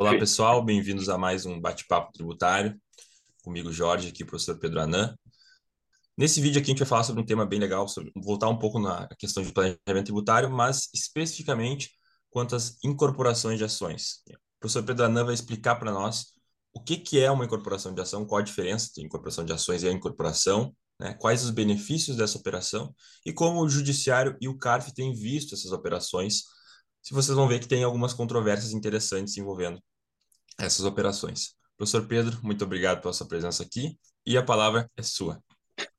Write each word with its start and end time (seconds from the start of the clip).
Olá, 0.00 0.16
pessoal, 0.16 0.64
bem-vindos 0.64 1.08
a 1.08 1.18
mais 1.18 1.44
um 1.44 1.60
bate-papo 1.60 2.12
tributário. 2.12 2.80
Comigo, 3.42 3.72
Jorge, 3.72 4.06
aqui, 4.06 4.24
professor 4.24 4.56
Pedro 4.56 4.80
Anan. 4.80 5.12
Nesse 6.16 6.40
vídeo 6.40 6.60
aqui 6.60 6.70
a 6.70 6.72
gente 6.72 6.78
vai 6.78 6.86
falar 6.86 7.02
sobre 7.02 7.20
um 7.20 7.26
tema 7.26 7.44
bem 7.44 7.58
legal, 7.58 7.88
sobre, 7.88 8.12
voltar 8.14 8.48
um 8.48 8.56
pouco 8.56 8.78
na 8.78 9.08
questão 9.18 9.42
de 9.42 9.52
planejamento 9.52 10.04
tributário, 10.04 10.48
mas 10.48 10.88
especificamente 10.94 11.90
quanto 12.30 12.54
às 12.54 12.78
incorporações 12.84 13.58
de 13.58 13.64
ações. 13.64 14.22
O 14.28 14.60
professor 14.60 14.84
Pedro 14.84 15.04
Anan 15.04 15.24
vai 15.24 15.34
explicar 15.34 15.74
para 15.74 15.90
nós 15.90 16.26
o 16.72 16.80
que, 16.80 16.96
que 16.96 17.18
é 17.18 17.28
uma 17.28 17.44
incorporação 17.44 17.92
de 17.92 18.00
ação, 18.00 18.24
qual 18.24 18.38
a 18.38 18.44
diferença 18.44 18.86
entre 18.90 19.02
incorporação 19.02 19.44
de 19.44 19.52
ações 19.52 19.82
e 19.82 19.88
a 19.88 19.92
incorporação, 19.92 20.72
né, 21.00 21.14
quais 21.14 21.42
os 21.42 21.50
benefícios 21.50 22.16
dessa 22.16 22.38
operação 22.38 22.94
e 23.26 23.32
como 23.32 23.60
o 23.60 23.68
Judiciário 23.68 24.36
e 24.40 24.46
o 24.46 24.56
CARF 24.56 24.94
têm 24.94 25.12
visto 25.12 25.56
essas 25.56 25.72
operações. 25.72 26.44
Se 27.02 27.14
vocês 27.14 27.36
vão 27.36 27.48
ver 27.48 27.60
que 27.60 27.68
tem 27.68 27.82
algumas 27.82 28.12
controvérsias 28.12 28.72
interessantes 28.72 29.36
envolvendo 29.36 29.80
essas 30.58 30.84
operações. 30.84 31.54
Professor 31.76 32.06
Pedro, 32.06 32.38
muito 32.42 32.64
obrigado 32.64 33.00
pela 33.00 33.12
sua 33.12 33.28
presença 33.28 33.62
aqui 33.62 33.96
e 34.26 34.36
a 34.36 34.42
palavra 34.42 34.90
é 34.96 35.02
sua. 35.02 35.40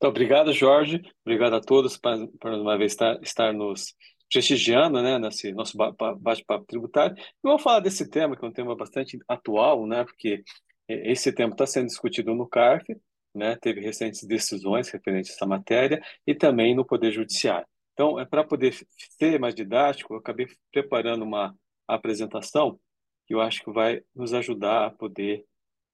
Obrigado, 0.02 0.52
Jorge. 0.52 1.02
Obrigado 1.26 1.56
a 1.56 1.62
todos 1.62 1.98
por, 1.98 2.52
uma 2.52 2.78
vez 2.78 2.92
estar, 2.92 3.18
estar 3.22 3.54
nos 3.54 3.96
prestigiando, 4.30 5.02
né, 5.02 5.18
nesse 5.18 5.52
nosso 5.54 5.78
bate-papo 5.78 6.66
tributário. 6.66 7.16
E 7.18 7.24
vamos 7.42 7.64
falar 7.64 7.80
desse 7.80 8.08
tema, 8.08 8.36
que 8.38 8.46
é 8.46 8.48
um 8.48 8.54
tema 8.54 8.76
bastante 8.76 9.18
atual, 9.28 9.88
né, 9.88 10.04
porque 10.04 10.44
esse 10.88 11.32
tema 11.32 11.54
está 11.54 11.66
sendo 11.66 11.88
discutido 11.88 12.36
no 12.36 12.48
CARF, 12.48 12.86
né, 13.34 13.56
teve 13.56 13.80
recentes 13.80 14.24
decisões 14.24 14.90
referentes 14.90 15.32
a 15.32 15.36
essa 15.36 15.46
matéria 15.46 16.02
e 16.28 16.36
também 16.36 16.76
no 16.76 16.86
Poder 16.86 17.12
Judiciário. 17.12 17.68
Então, 18.00 18.18
é 18.18 18.24
para 18.24 18.46
poder 18.46 18.74
ser 19.20 19.38
mais 19.42 19.54
didático, 19.54 20.14
eu 20.14 20.20
acabei 20.20 20.48
preparando 20.72 21.24
uma 21.24 21.54
apresentação 21.86 22.80
que 23.26 23.34
eu 23.34 23.42
acho 23.42 23.62
que 23.62 23.70
vai 23.74 24.02
nos 24.16 24.34
ajudar 24.34 24.86
a 24.86 24.90
poder 24.90 25.46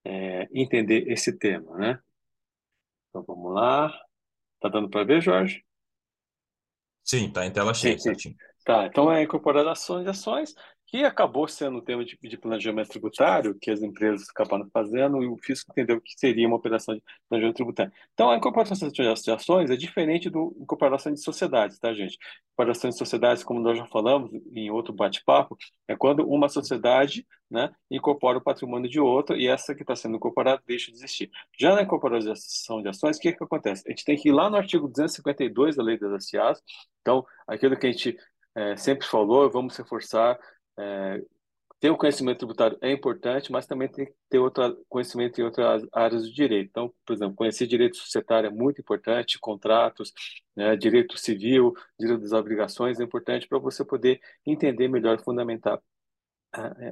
é, 0.04 0.48
entender 0.54 1.12
esse 1.12 1.36
tema, 1.36 1.76
né? 1.80 2.00
Então, 3.10 3.24
vamos 3.24 3.52
lá. 3.52 3.92
Tá 4.60 4.70
dando 4.70 4.88
para 4.88 5.04
ver, 5.04 5.20
Jorge? 5.20 5.66
Sim, 7.04 7.32
tá 7.32 7.44
em 7.44 7.52
tela 7.52 7.74
cheia, 7.74 7.98
certinho. 7.98 8.36
Tá, 8.64 8.86
então 8.86 9.12
é 9.12 9.24
incorporação 9.24 10.04
de 10.04 10.10
ações 10.10 10.54
que 10.96 11.04
acabou 11.04 11.46
sendo 11.46 11.80
um 11.80 11.82
tema 11.82 12.06
de, 12.06 12.18
de, 12.22 12.38
planejamento 12.38 12.88
tributário 12.88 13.58
que 13.60 13.70
as 13.70 13.82
empresas 13.82 14.30
acabaram 14.30 14.70
fazendo 14.72 15.22
e 15.22 15.28
o 15.28 15.36
fisco 15.36 15.70
entendeu 15.70 16.00
que 16.00 16.18
seria 16.18 16.48
uma 16.48 16.56
operação 16.56 16.96
de 16.96 17.04
planejamento 17.28 17.58
tributário. 17.58 17.92
Então, 18.14 18.30
a 18.30 18.38
incorporação 18.38 18.88
de 18.88 19.32
ações 19.32 19.70
é 19.70 19.76
diferente 19.76 20.30
do 20.30 20.56
incorporação 20.58 21.12
de 21.12 21.20
sociedades, 21.22 21.78
tá, 21.80 21.94
gente? 21.94 22.18
Incorporação 22.54 22.90
de 22.90 22.98
sociedades, 22.98 23.44
como 23.44 23.60
nós 23.60 23.78
já 23.78 23.86
falamos 23.88 24.32
em 24.54 24.72
outro 24.72 24.94
bate-papo, 24.94 25.58
é 25.86 25.98
quando 25.98 26.26
uma 26.26 26.48
sociedade 26.48 27.28
né, 27.52 27.76
incorpora 27.92 28.38
o 28.38 28.42
patrimônio 28.42 28.90
de 28.90 29.00
outra 29.00 29.36
e 29.36 29.48
essa 29.48 29.76
que 29.76 29.82
está 29.82 29.98
sendo 29.98 30.16
incorporada 30.16 30.64
deixa 30.66 30.92
de 30.92 30.98
existir. 30.98 31.30
Já 31.60 31.76
na 31.76 31.82
incorporação 31.82 32.82
de 32.82 32.88
ações, 32.88 33.18
o 33.18 33.20
que, 33.20 33.34
que 33.34 33.44
acontece? 33.44 33.84
A 33.86 33.90
gente 33.90 34.06
tem 34.06 34.16
que 34.16 34.30
ir 34.30 34.32
lá 34.32 34.50
no 34.50 34.56
artigo 34.56 34.88
252 34.88 35.76
da 35.76 35.84
Lei 35.84 36.00
das 36.00 36.30
SAs, 36.30 36.62
então, 37.02 37.26
aquilo 37.46 37.78
que 37.78 37.86
a 37.86 37.92
gente 37.92 38.18
é, 38.56 38.78
sempre 38.78 39.06
falou, 39.06 39.52
vamos 39.52 39.76
reforçar 39.76 40.40
é, 40.78 41.22
ter 41.80 41.90
o 41.90 41.98
conhecimento 41.98 42.40
tributário 42.40 42.78
é 42.82 42.92
importante, 42.92 43.52
mas 43.52 43.68
também 43.68 43.88
tem 43.88 44.06
que 44.06 44.14
ter 44.30 44.40
outro 44.40 44.84
conhecimento 44.90 45.40
em 45.40 45.44
outras 45.44 45.84
áreas 45.94 46.24
do 46.24 46.34
direito. 46.34 46.70
Então, 46.70 46.94
por 47.06 47.14
exemplo, 47.14 47.36
conhecer 47.36 47.68
direito 47.68 47.98
societário 47.98 48.48
é 48.48 48.50
muito 48.50 48.82
importante, 48.82 49.40
contratos, 49.40 50.14
né, 50.56 50.76
direito 50.76 51.18
civil, 51.18 51.74
direito 52.00 52.22
das 52.22 52.32
obrigações 52.32 53.00
é 53.00 53.04
importante 53.04 53.48
para 53.48 53.60
você 53.60 53.84
poder 53.86 54.20
entender 54.46 54.88
melhor 54.88 55.22
fundamentar 55.22 55.80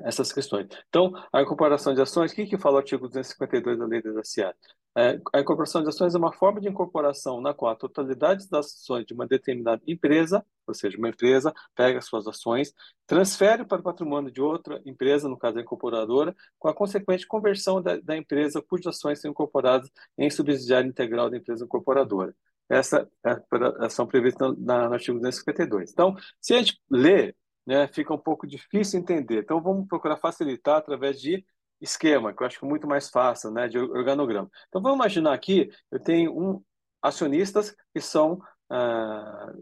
essas 0.04 0.32
questões. 0.32 0.68
Então, 0.90 1.12
a 1.32 1.42
incorporação 1.42 1.94
de 1.94 2.02
ações, 2.02 2.32
o 2.32 2.36
que, 2.36 2.46
que 2.46 2.58
fala 2.58 2.76
o 2.76 2.78
artigo 2.80 3.08
252 3.08 3.78
da 3.78 3.86
Lei 3.86 4.02
das 4.02 4.30
SAs? 4.30 4.56
É, 4.96 5.20
a 5.34 5.40
incorporação 5.40 5.82
de 5.82 5.90
ações 5.90 6.14
é 6.14 6.18
uma 6.20 6.32
forma 6.32 6.62
de 6.62 6.70
incorporação 6.70 7.42
na 7.42 7.52
qual 7.52 7.72
a 7.72 7.76
totalidade 7.76 8.48
das 8.48 8.68
ações 8.68 9.06
de 9.06 9.14
uma 9.14 9.26
determinada 9.26 9.82
empresa, 9.88 10.46
ou 10.68 10.74
seja, 10.74 10.98
uma 10.98 11.10
empresa 11.10 11.52
pega 11.76 12.00
suas 12.00 12.28
ações, 12.28 12.72
transfere 13.08 13.66
para 13.66 13.80
o 13.80 13.84
patrimônio 13.84 14.32
de 14.32 14.40
outra 14.40 14.80
empresa, 14.86 15.28
no 15.28 15.38
caso 15.38 15.58
a 15.58 15.62
incorporadora, 15.62 16.36
com 16.60 16.68
a 16.68 16.76
consequente 16.76 17.26
conversão 17.26 17.82
da, 17.82 17.98
da 17.98 18.16
empresa 18.16 18.62
cujas 18.62 18.96
ações 18.96 19.20
são 19.20 19.32
incorporadas 19.32 19.90
em 20.16 20.30
subsidiário 20.30 20.90
integral 20.90 21.28
da 21.30 21.38
empresa 21.38 21.66
incorporadora. 21.66 22.36
Essa 22.70 23.10
é 23.26 23.32
a 23.32 23.86
ação 23.86 24.06
prevista 24.06 24.48
no, 24.48 24.56
no 24.56 24.94
artigo 24.94 25.18
252. 25.20 25.92
Então, 25.92 26.16
se 26.40 26.54
a 26.54 26.58
gente 26.60 26.80
lê 26.90 27.34
né, 27.66 27.88
fica 27.88 28.14
um 28.14 28.18
pouco 28.18 28.48
difícil 28.48 29.00
entender. 29.00 29.40
Então, 29.44 29.62
vamos 29.62 29.88
procurar 29.88 30.18
facilitar 30.18 30.78
através 30.78 31.20
de 31.20 31.46
esquema, 31.82 32.34
que 32.34 32.42
eu 32.42 32.48
acho 32.48 32.60
que 32.60 32.66
é 32.66 32.68
muito 32.68 32.88
mais 32.88 33.10
fácil, 33.10 33.52
né, 33.52 33.68
de 33.68 33.78
organograma. 33.78 34.50
Então, 34.68 34.82
vamos 34.82 34.98
imaginar 34.98 35.34
aqui, 35.34 35.70
eu 35.92 36.00
tenho 36.00 36.38
um 36.38 36.64
acionistas 37.02 37.76
que 37.94 38.00
são 38.00 38.42
ah, 38.70 39.54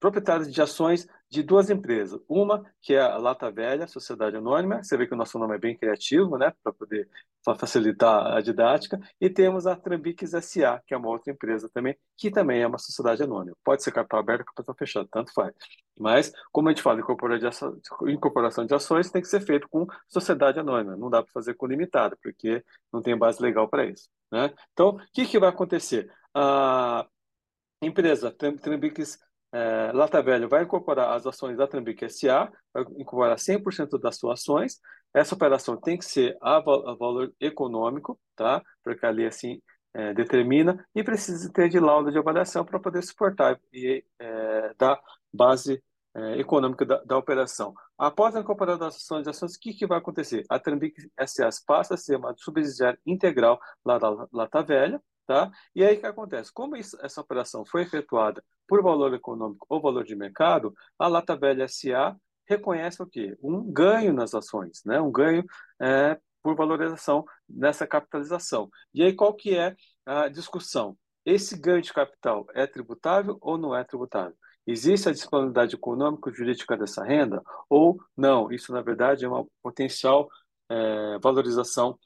proprietários 0.00 0.52
de 0.52 0.62
ações 0.62 1.06
de 1.28 1.42
duas 1.42 1.70
empresas. 1.70 2.20
Uma, 2.28 2.64
que 2.80 2.94
é 2.94 3.00
a 3.00 3.16
Lata 3.16 3.50
Velha, 3.50 3.86
Sociedade 3.86 4.36
Anônima, 4.36 4.82
você 4.82 4.96
vê 4.96 5.06
que 5.06 5.14
o 5.14 5.16
nosso 5.16 5.38
nome 5.38 5.54
é 5.54 5.58
bem 5.58 5.76
criativo, 5.76 6.38
né, 6.38 6.52
para 6.62 6.72
poder 6.72 7.08
facilitar 7.58 8.36
a 8.36 8.40
didática, 8.40 8.98
e 9.20 9.30
temos 9.30 9.66
a 9.66 9.76
Trambiques 9.76 10.32
SA, 10.32 10.82
que 10.86 10.94
é 10.94 10.96
uma 10.96 11.08
outra 11.08 11.32
empresa 11.32 11.68
também, 11.72 11.96
que 12.16 12.30
também 12.30 12.62
é 12.62 12.66
uma 12.66 12.78
sociedade 12.78 13.22
anônima. 13.22 13.56
Pode 13.64 13.82
ser 13.82 13.92
capital 13.92 14.20
aberto 14.20 14.40
ou 14.40 14.46
capital 14.46 14.74
fechado, 14.76 15.08
tanto 15.10 15.32
faz. 15.32 15.54
Mas, 15.98 16.32
como 16.52 16.68
a 16.68 16.72
gente 16.72 16.82
fala 16.82 17.00
incorporação 17.00 18.66
de 18.66 18.74
ações, 18.74 19.10
tem 19.10 19.22
que 19.22 19.28
ser 19.28 19.40
feito 19.40 19.68
com 19.68 19.86
sociedade 20.08 20.58
anônima, 20.58 20.96
não 20.96 21.10
dá 21.10 21.22
para 21.22 21.32
fazer 21.32 21.54
com 21.54 21.66
limitada, 21.66 22.16
porque 22.22 22.64
não 22.92 23.00
tem 23.02 23.16
base 23.16 23.40
legal 23.40 23.68
para 23.68 23.86
isso. 23.86 24.08
Né? 24.30 24.52
Então, 24.72 24.90
o 24.90 25.00
que, 25.12 25.24
que 25.26 25.38
vai 25.38 25.48
acontecer? 25.48 26.10
A 26.34 27.06
empresa 27.82 28.30
Trambiques 28.32 29.18
é, 29.56 29.92
Lata 29.92 30.22
Velha 30.22 30.46
vai 30.46 30.64
incorporar 30.64 31.16
as 31.16 31.26
ações 31.26 31.56
da 31.56 31.66
Trambique 31.66 32.08
SA, 32.10 32.52
vai 32.74 32.82
incorporar 32.98 33.38
100% 33.38 33.98
das 33.98 34.18
suas 34.18 34.40
ações. 34.40 34.78
Essa 35.14 35.34
operação 35.34 35.80
tem 35.80 35.96
que 35.96 36.04
ser 36.04 36.36
a, 36.42 36.56
a 36.58 36.94
valor 36.94 37.32
econômico, 37.40 38.20
tá? 38.36 38.62
Porque 38.84 39.06
ali 39.06 39.24
assim 39.24 39.62
é, 39.94 40.12
determina 40.12 40.84
e 40.94 41.02
precisa 41.02 41.50
ter 41.50 41.70
de 41.70 41.80
laudo 41.80 42.12
de 42.12 42.18
avaliação 42.18 42.66
para 42.66 42.78
poder 42.78 43.02
suportar 43.02 43.58
e 43.72 44.04
é, 44.18 44.74
dar 44.78 45.00
base 45.32 45.82
é, 46.14 46.38
econômica 46.38 46.84
da, 46.84 47.02
da, 47.02 47.16
operação. 47.16 47.72
Após 47.96 48.36
a 48.36 48.40
incorporação 48.40 48.78
das 48.78 48.96
ações 48.96 49.22
de 49.22 49.30
ações, 49.30 49.54
o 49.54 49.60
que, 49.60 49.72
que 49.72 49.86
vai 49.86 49.96
acontecer? 49.98 50.44
A 50.50 50.58
Trambique 50.58 51.10
SA 51.26 51.48
passa 51.66 51.94
a 51.94 51.96
ser 51.96 52.16
uma 52.16 52.34
subsidiária 52.36 52.98
integral 53.06 53.58
lá 53.82 53.98
da 53.98 54.28
Lata 54.30 54.62
Velha, 54.62 55.00
Tá? 55.26 55.50
E 55.74 55.84
aí 55.84 55.96
o 55.96 56.00
que 56.00 56.06
acontece? 56.06 56.52
Como 56.52 56.76
isso, 56.76 56.96
essa 57.02 57.20
operação 57.20 57.64
foi 57.64 57.82
efetuada 57.82 58.44
por 58.68 58.80
valor 58.82 59.12
econômico 59.12 59.66
ou 59.68 59.80
valor 59.80 60.04
de 60.04 60.14
mercado, 60.14 60.72
a 60.96 61.08
Lata 61.08 61.36
Velha 61.36 61.66
SA 61.66 62.16
reconhece 62.46 63.02
o 63.02 63.06
quê? 63.06 63.36
Um 63.42 63.60
ganho 63.72 64.12
nas 64.12 64.34
ações, 64.34 64.82
né? 64.84 65.00
um 65.00 65.10
ganho 65.10 65.44
é, 65.80 66.16
por 66.42 66.54
valorização 66.54 67.24
nessa 67.48 67.86
capitalização. 67.88 68.70
E 68.94 69.02
aí 69.02 69.12
qual 69.12 69.34
que 69.34 69.56
é 69.56 69.74
a 70.04 70.28
discussão? 70.28 70.96
Esse 71.24 71.58
ganho 71.58 71.82
de 71.82 71.92
capital 71.92 72.46
é 72.54 72.64
tributável 72.68 73.36
ou 73.40 73.58
não 73.58 73.74
é 73.74 73.82
tributável? 73.82 74.36
Existe 74.64 75.08
a 75.08 75.12
disponibilidade 75.12 75.74
econômica 75.74 76.32
jurídica 76.32 76.76
dessa 76.76 77.04
renda 77.04 77.42
ou 77.68 78.00
não? 78.16 78.50
Isso, 78.52 78.72
na 78.72 78.80
verdade, 78.80 79.24
é 79.24 79.28
uma 79.28 79.44
potencial 79.60 80.28
é, 80.68 81.18
valorização 81.20 81.98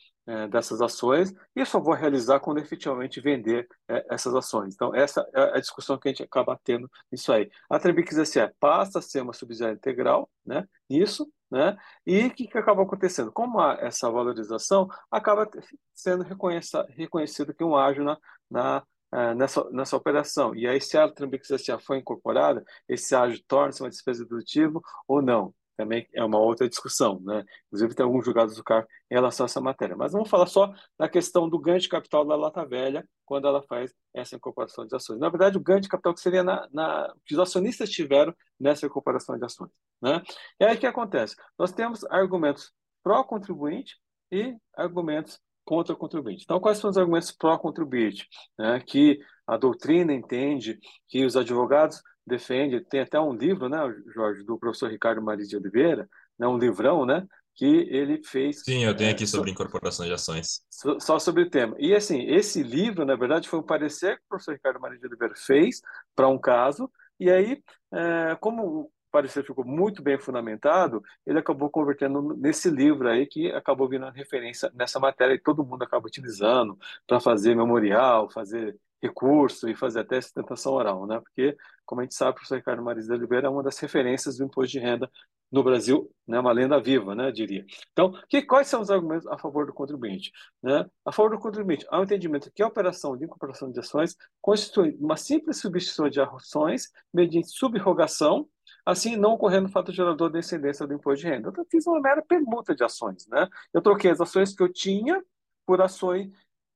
dessas 0.49 0.81
ações 0.81 1.33
e 1.55 1.65
só 1.65 1.81
vou 1.81 1.95
realizar 1.95 2.41
quando 2.41 2.59
efetivamente 2.59 3.21
vender 3.21 3.69
é, 3.89 4.07
essas 4.11 4.35
ações. 4.35 4.75
Então, 4.75 4.95
essa 4.95 5.29
é 5.35 5.57
a 5.57 5.61
discussão 5.61 5.99
que 5.99 6.09
a 6.09 6.11
gente 6.13 6.23
acaba 6.23 6.59
tendo 6.63 6.91
nisso 7.11 7.33
aí. 7.33 7.51
A 7.69 7.79
Trembix 7.79 8.17
SA 8.29 8.53
passa 8.61 8.99
a 8.99 9.03
ser 9.03 9.23
uma 9.23 9.33
subsidiária 9.33 9.75
integral, 9.75 10.31
né? 10.45 10.67
Isso, 10.89 11.31
né? 11.51 11.77
E 12.07 12.27
o 12.27 12.31
que, 12.35 12.47
que 12.47 12.59
acaba 12.59 12.83
acontecendo? 12.83 13.33
Como 13.33 13.61
há 13.61 13.79
essa 13.81 14.11
valorização, 14.11 14.89
acaba 15.11 15.49
sendo 15.95 16.25
reconhecido 16.25 17.55
que 17.55 17.65
um 17.65 17.77
ágio 17.77 18.05
na, 18.05 18.19
na 18.51 18.83
Uh, 19.13 19.35
nessa, 19.35 19.69
nessa 19.73 19.97
operação. 19.97 20.55
E 20.55 20.69
aí, 20.69 20.81
se 20.81 20.97
a 20.97 21.09
Trambix 21.09 21.49
SA 21.49 21.81
foi 21.81 21.99
incorporada, 21.99 22.65
esse 22.89 23.13
ágio 23.13 23.43
torna-se 23.49 23.83
uma 23.83 23.91
despesa 23.91 24.25
dedutiva 24.25 24.81
ou 25.09 25.21
não 25.21 25.53
também 25.81 26.07
é 26.13 26.23
uma 26.23 26.39
outra 26.39 26.69
discussão, 26.69 27.19
né? 27.21 27.43
Inclusive 27.67 27.95
tem 27.95 28.05
alguns 28.05 28.23
julgados 28.23 28.55
do 28.55 28.63
CAR 28.63 28.87
em 29.11 29.15
relação 29.15 29.45
a 29.45 29.47
essa 29.47 29.63
matéria. 29.63 29.97
Mas 29.97 30.13
vamos 30.13 30.29
falar 30.29 30.45
só 30.45 30.71
da 30.99 31.09
questão 31.09 31.49
do 31.49 31.59
ganho 31.59 31.81
de 31.81 31.89
capital 31.89 32.23
da 32.23 32.37
Lata 32.37 32.67
Velha 32.67 33.09
quando 33.25 33.49
ela 33.49 33.63
faz 33.63 33.95
essa 34.13 34.37
incorporação 34.37 34.87
de 34.87 34.95
ações. 34.95 35.19
Na 35.19 35.31
verdade, 35.31 35.57
o 35.57 35.61
ganho 35.61 35.81
de 35.81 35.89
capital 35.89 36.13
que 36.13 36.21
seria 36.21 36.45
na, 36.45 36.69
na 36.71 37.11
que 37.25 37.33
os 37.33 37.41
acionistas 37.41 37.89
tiveram 37.89 38.35
nessa 38.59 38.85
incorporação 38.85 39.39
de 39.39 39.45
ações, 39.45 39.71
né? 40.03 40.23
E 40.61 40.65
aí 40.65 40.77
o 40.77 40.79
que 40.79 40.87
acontece? 40.87 41.35
Nós 41.59 41.73
temos 41.73 42.05
argumentos 42.05 42.71
pró-contribuinte 43.03 43.97
e 44.31 44.55
argumentos 44.77 45.41
contra 45.65 45.95
o 45.95 45.97
contribuinte. 45.97 46.43
Então, 46.45 46.61
quais 46.61 46.77
são 46.77 46.91
os 46.91 46.99
argumentos 46.99 47.33
pró-contribuinte? 47.33 48.29
Né? 48.59 48.81
Que 48.81 49.19
a 49.47 49.57
doutrina 49.57 50.13
entende 50.13 50.79
que 51.09 51.25
os 51.25 51.37
advogados 51.37 52.03
defende, 52.31 52.81
tem 52.81 53.01
até 53.01 53.21
um 53.21 53.35
livro, 53.35 53.69
né, 53.69 53.79
Jorge, 54.15 54.43
do 54.45 54.59
professor 54.59 54.91
Ricardo 54.91 55.21
Maris 55.21 55.49
de 55.49 55.57
Oliveira, 55.57 56.09
né, 56.39 56.47
um 56.47 56.57
livrão, 56.57 57.05
né, 57.05 57.27
que 57.55 57.87
ele 57.91 58.23
fez. 58.25 58.63
Sim, 58.63 58.85
eu 58.85 58.97
tenho 58.97 59.11
aqui 59.11 59.25
é, 59.25 59.27
sobre 59.27 59.51
incorporação 59.51 60.07
de 60.07 60.13
ações. 60.13 60.63
Só 60.99 61.19
sobre 61.19 61.43
o 61.43 61.51
tema. 61.51 61.77
E 61.79 61.95
assim, 61.95 62.23
esse 62.27 62.63
livro, 62.63 63.05
na 63.05 63.17
verdade, 63.17 63.49
foi 63.49 63.59
um 63.59 63.63
parecer 63.63 64.17
que 64.17 64.25
o 64.25 64.29
professor 64.31 64.53
Ricardo 64.53 64.81
Maria 64.81 64.99
de 64.99 65.07
Oliveira 65.07 65.35
fez 65.37 65.83
para 66.17 66.29
um 66.29 66.39
caso, 66.39 66.91
e 67.19 67.31
aí, 67.31 67.63
é, 67.93 68.37
como 68.41 68.91
parecer 69.11 69.45
ficou 69.45 69.65
muito 69.65 70.03
bem 70.03 70.19
fundamentado, 70.19 71.03
ele 71.27 71.39
acabou 71.39 71.69
convertendo 71.69 72.35
nesse 72.37 72.71
livro 72.71 73.09
aí 73.09 73.27
que 73.27 73.51
acabou 73.53 73.89
vindo 73.89 74.07
a 74.07 74.11
referência 74.11 74.71
nessa 74.75 74.99
matéria 74.99 75.35
e 75.35 75.39
todo 75.39 75.65
mundo 75.65 75.83
acaba 75.83 76.07
utilizando 76.07 76.79
para 77.07 77.21
fazer 77.21 77.55
memorial, 77.55 78.31
fazer 78.31 78.77
recurso 79.03 79.69
e 79.69 79.75
fazer 79.75 80.01
até 80.01 80.21
sustentação 80.21 80.73
oral, 80.73 81.07
né? 81.07 81.21
Porque, 81.21 81.57
como 81.87 82.01
a 82.01 82.05
gente 82.05 82.15
sabe, 82.15 82.33
o 82.33 82.35
professor 82.35 82.57
Ricardo 82.57 82.83
Maris 82.83 83.07
de 83.07 83.13
Oliveira 83.13 83.47
é 83.47 83.51
uma 83.51 83.63
das 83.63 83.79
referências 83.79 84.37
do 84.37 84.45
imposto 84.45 84.73
de 84.73 84.79
renda 84.79 85.11
no 85.51 85.65
Brasil, 85.65 86.11
né? 86.27 86.39
Uma 86.39 86.53
lenda 86.53 86.81
viva, 86.81 87.15
né? 87.15 87.33
Diria. 87.33 87.65
Então, 87.93 88.13
que, 88.29 88.43
quais 88.43 88.69
são 88.69 88.81
os 88.81 88.91
argumentos 88.91 89.27
a 89.27 89.37
favor 89.39 89.67
do 89.67 89.73
contribuinte? 89.73 90.31
Né? 90.63 90.87
A 91.05 91.13
favor 91.13 91.31
do 91.31 91.39
contribuinte, 91.39 91.87
há 91.91 91.99
um 91.99 92.05
entendimento 92.05 92.51
que 92.55 92.63
a 92.63 92.69
operação 92.69 93.17
de 93.17 93.25
incorporação 93.25 93.71
de 93.71 93.81
ações 93.81 94.17
constitui 94.41 94.97
uma 95.01 95.17
simples 95.17 95.59
substituição 95.61 96.09
de 96.09 96.21
ações 96.21 96.91
mediante 97.13 97.49
subrogação 97.49 98.49
assim 98.87 99.17
não 99.17 99.33
ocorrendo 99.33 99.69
fato 99.69 99.93
gerador 99.93 100.31
de 100.31 100.39
incidência 100.39 100.87
do 100.87 100.95
imposto 100.95 101.25
de 101.25 101.31
renda. 101.31 101.49
Então, 101.49 101.65
eu 101.65 101.69
fiz 101.71 101.87
uma 101.87 102.01
mera 102.01 102.23
permuta 102.23 102.75
de 102.75 102.85
ações. 102.85 103.27
Né? 103.29 103.49
Eu 103.73 103.83
troquei 103.83 104.11
as 104.11 104.21
ações 104.21 104.55
que 104.55 104.63
eu 104.63 104.73
tinha 104.73 105.23
por 105.67 105.81
ações 105.81 106.31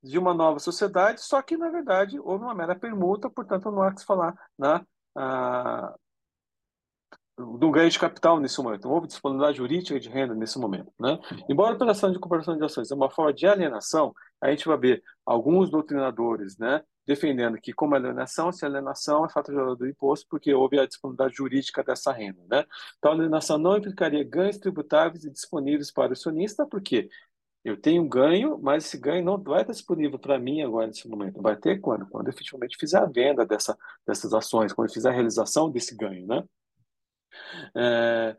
de 0.05 0.19
uma 0.19 0.33
nova 0.33 0.59
sociedade, 0.59 1.21
só 1.21 1.41
que, 1.41 1.57
na 1.57 1.69
verdade, 1.69 2.19
houve 2.19 2.43
uma 2.43 2.53
mera 2.53 2.75
permuta, 2.75 3.29
portanto, 3.29 3.71
não 3.71 3.81
há 3.81 3.93
que 3.93 4.01
se 4.01 4.05
falar 4.05 4.35
na, 4.57 4.85
ah, 5.15 5.95
do 7.37 7.69
ganho 7.69 7.89
de 7.89 7.99
capital 7.99 8.39
nesse 8.39 8.61
momento. 8.61 8.87
Não 8.87 8.95
houve 8.95 9.07
disponibilidade 9.07 9.57
jurídica 9.57 9.99
de 9.99 10.09
renda 10.09 10.33
nesse 10.33 10.57
momento. 10.57 10.91
Né? 10.99 11.19
Embora 11.49 11.71
a 11.71 11.75
operação 11.75 12.11
de 12.11 12.19
comparação 12.19 12.57
de 12.57 12.63
ações 12.63 12.91
é 12.91 12.95
uma 12.95 13.09
forma 13.09 13.33
de 13.33 13.45
alienação, 13.45 14.13
a 14.41 14.49
gente 14.51 14.65
vai 14.67 14.77
ver 14.77 15.03
alguns 15.25 15.69
doutrinadores 15.69 16.57
né, 16.57 16.81
defendendo 17.05 17.57
que, 17.57 17.73
como 17.73 17.95
alienação, 17.95 18.51
se 18.51 18.65
alienação 18.65 19.25
é 19.25 19.29
fato 19.29 19.51
gerador 19.51 19.75
do 19.75 19.87
imposto, 19.87 20.25
porque 20.29 20.53
houve 20.53 20.79
a 20.79 20.85
disponibilidade 20.85 21.35
jurídica 21.35 21.83
dessa 21.83 22.11
renda. 22.11 22.41
Né? 22.49 22.65
Então, 22.97 23.11
a 23.11 23.15
alienação 23.15 23.57
não 23.57 23.77
implicaria 23.77 24.23
ganhos 24.23 24.57
tributáveis 24.57 25.25
e 25.25 25.31
disponíveis 25.31 25.91
para 25.91 26.09
o 26.09 26.13
acionista, 26.13 26.65
porque 26.65 27.09
eu 27.65 27.75
tenho 27.75 28.07
ganho, 28.07 28.59
mas 28.61 28.85
esse 28.85 28.95
ganho 28.95 29.25
não 29.25 29.41
vai 29.41 29.61
estar 29.61 29.73
disponível 29.73 30.19
para 30.19 30.37
mim 30.37 30.61
agora 30.61 30.85
nesse 30.85 31.07
momento. 31.09 31.41
Vai 31.41 31.57
ter 31.57 31.79
quando? 31.81 32.05
Quando 32.07 32.27
eu 32.27 32.31
efetivamente 32.31 32.77
fizer 32.79 32.99
a 32.99 33.05
venda 33.07 33.43
dessa, 33.43 33.75
dessas 34.05 34.35
ações, 34.35 34.71
quando 34.71 34.87
eu 34.87 34.93
fizer 34.93 35.09
a 35.09 35.11
realização 35.11 35.71
desse 35.71 35.95
ganho. 35.95 36.27
Né? 36.27 36.43
É, 37.75 38.37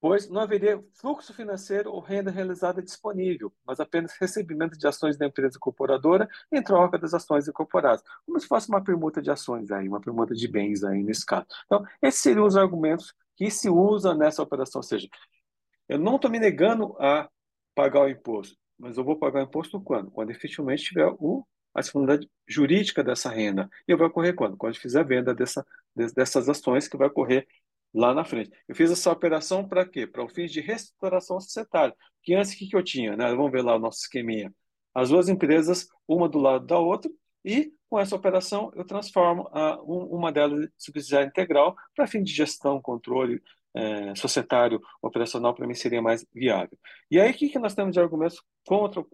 pois 0.00 0.28
não 0.28 0.40
haveria 0.40 0.80
fluxo 0.94 1.34
financeiro 1.34 1.90
ou 1.90 1.98
renda 1.98 2.30
realizada 2.30 2.80
disponível, 2.80 3.52
mas 3.66 3.80
apenas 3.80 4.12
recebimento 4.12 4.78
de 4.78 4.86
ações 4.86 5.16
da 5.18 5.26
empresa 5.26 5.56
incorporadora 5.56 6.28
em 6.52 6.62
troca 6.62 6.96
das 6.96 7.14
ações 7.14 7.48
incorporadas, 7.48 8.04
como 8.24 8.38
se 8.38 8.46
fosse 8.46 8.68
uma 8.68 8.84
permuta 8.84 9.20
de 9.20 9.32
ações 9.32 9.72
aí, 9.72 9.88
uma 9.88 10.00
permuta 10.00 10.32
de 10.32 10.46
bens 10.46 10.84
aí 10.84 11.02
nesse 11.02 11.26
caso. 11.26 11.46
Então, 11.66 11.84
esses 12.00 12.22
seriam 12.22 12.46
os 12.46 12.56
argumentos 12.56 13.12
que 13.34 13.50
se 13.50 13.68
usa 13.68 14.14
nessa 14.14 14.44
operação, 14.44 14.78
ou 14.78 14.84
seja, 14.84 15.08
eu 15.88 15.98
não 15.98 16.14
estou 16.14 16.30
me 16.30 16.38
negando 16.38 16.96
a 17.00 17.28
pagar 17.74 18.02
o 18.02 18.08
imposto, 18.08 18.56
mas 18.78 18.96
eu 18.96 19.04
vou 19.04 19.18
pagar 19.18 19.40
o 19.40 19.44
imposto 19.44 19.80
quando? 19.80 20.10
Quando 20.10 20.30
efetivamente 20.30 20.84
tiver 20.84 21.06
o, 21.18 21.46
a 21.74 21.80
disponibilidade 21.80 22.30
jurídica 22.46 23.02
dessa 23.02 23.30
renda. 23.30 23.68
E 23.86 23.94
vou 23.94 24.06
ocorrer 24.06 24.34
quando? 24.34 24.56
Quando 24.56 24.76
fizer 24.76 25.00
a 25.00 25.04
venda 25.04 25.34
dessa, 25.34 25.64
dessas 26.14 26.48
ações 26.48 26.88
que 26.88 26.96
vai 26.96 27.08
ocorrer 27.08 27.46
lá 27.94 28.14
na 28.14 28.24
frente. 28.24 28.50
Eu 28.68 28.74
fiz 28.74 28.90
essa 28.90 29.10
operação 29.10 29.68
para 29.68 29.86
quê? 29.86 30.06
Para 30.06 30.24
o 30.24 30.28
fim 30.28 30.46
de 30.46 30.60
reestruturação 30.60 31.40
societária. 31.40 31.94
Que 32.22 32.34
antes, 32.34 32.52
o 32.52 32.56
que, 32.56 32.68
que 32.68 32.76
eu 32.76 32.82
tinha? 32.82 33.16
Né? 33.16 33.28
Vamos 33.34 33.52
ver 33.52 33.62
lá 33.62 33.76
o 33.76 33.78
nosso 33.78 34.00
esqueminha. 34.00 34.52
As 34.94 35.10
duas 35.10 35.28
empresas, 35.28 35.88
uma 36.06 36.28
do 36.28 36.38
lado 36.38 36.66
da 36.66 36.78
outra, 36.78 37.10
e 37.44 37.72
com 37.88 37.98
essa 37.98 38.16
operação 38.16 38.70
eu 38.74 38.84
transformo 38.84 39.48
a, 39.52 39.80
um, 39.82 40.16
uma 40.16 40.32
delas 40.32 40.64
em 40.64 40.68
subsidiária 40.78 41.26
integral 41.26 41.76
para 41.94 42.06
fim 42.06 42.22
de 42.22 42.32
gestão, 42.32 42.80
controle 42.80 43.42
é, 43.74 44.14
societário, 44.14 44.80
operacional, 45.00 45.54
para 45.54 45.66
mim 45.66 45.74
seria 45.74 46.02
mais 46.02 46.24
viável. 46.32 46.78
E 47.10 47.20
aí, 47.20 47.30
o 47.30 47.34
que, 47.34 47.48
que 47.48 47.58
nós 47.58 47.74
temos 47.74 47.92
de 47.92 48.00
argumentos 48.00 48.42
contra 48.66 49.04